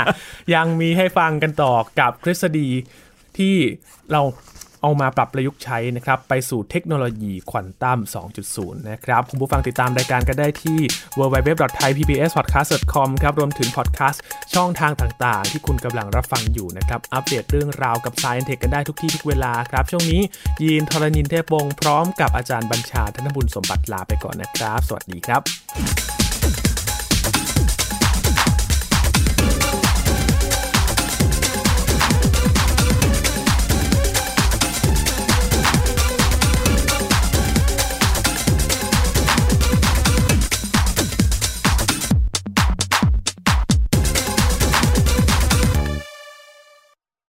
[0.55, 2.69] ยังมีให้ฟังกันต่อกับทฤษฎี
[3.37, 3.55] ที่
[4.11, 4.21] เรา
[4.85, 7.99] เอามาปรับประยุกต์ใช้นะครับไปสู่เทคโนโลยีควอนตัม
[8.43, 10.79] 2.0 นะครับ คุณผู้ฟังติดตามรายการก็ได้ที่
[11.17, 14.21] www.thaipbspodcast.com ครับ รวมถึงพอดแคสต์
[14.53, 20.21] ช่องทางต่างๆ ที่คุณกำลังรับฟังอยู่นะครับ อัปเดตเรื่องราวกับ Science Tech กันได้ทุกที่ทุกเวลาครับ ช่วงนี้
[20.63, 26.24] ยีนทรณินเทพวงศ์พร้อมกับอาจารย์บัญชาธนบุญสมบัติลาไปก่อนนะครับ สวัสดีครับ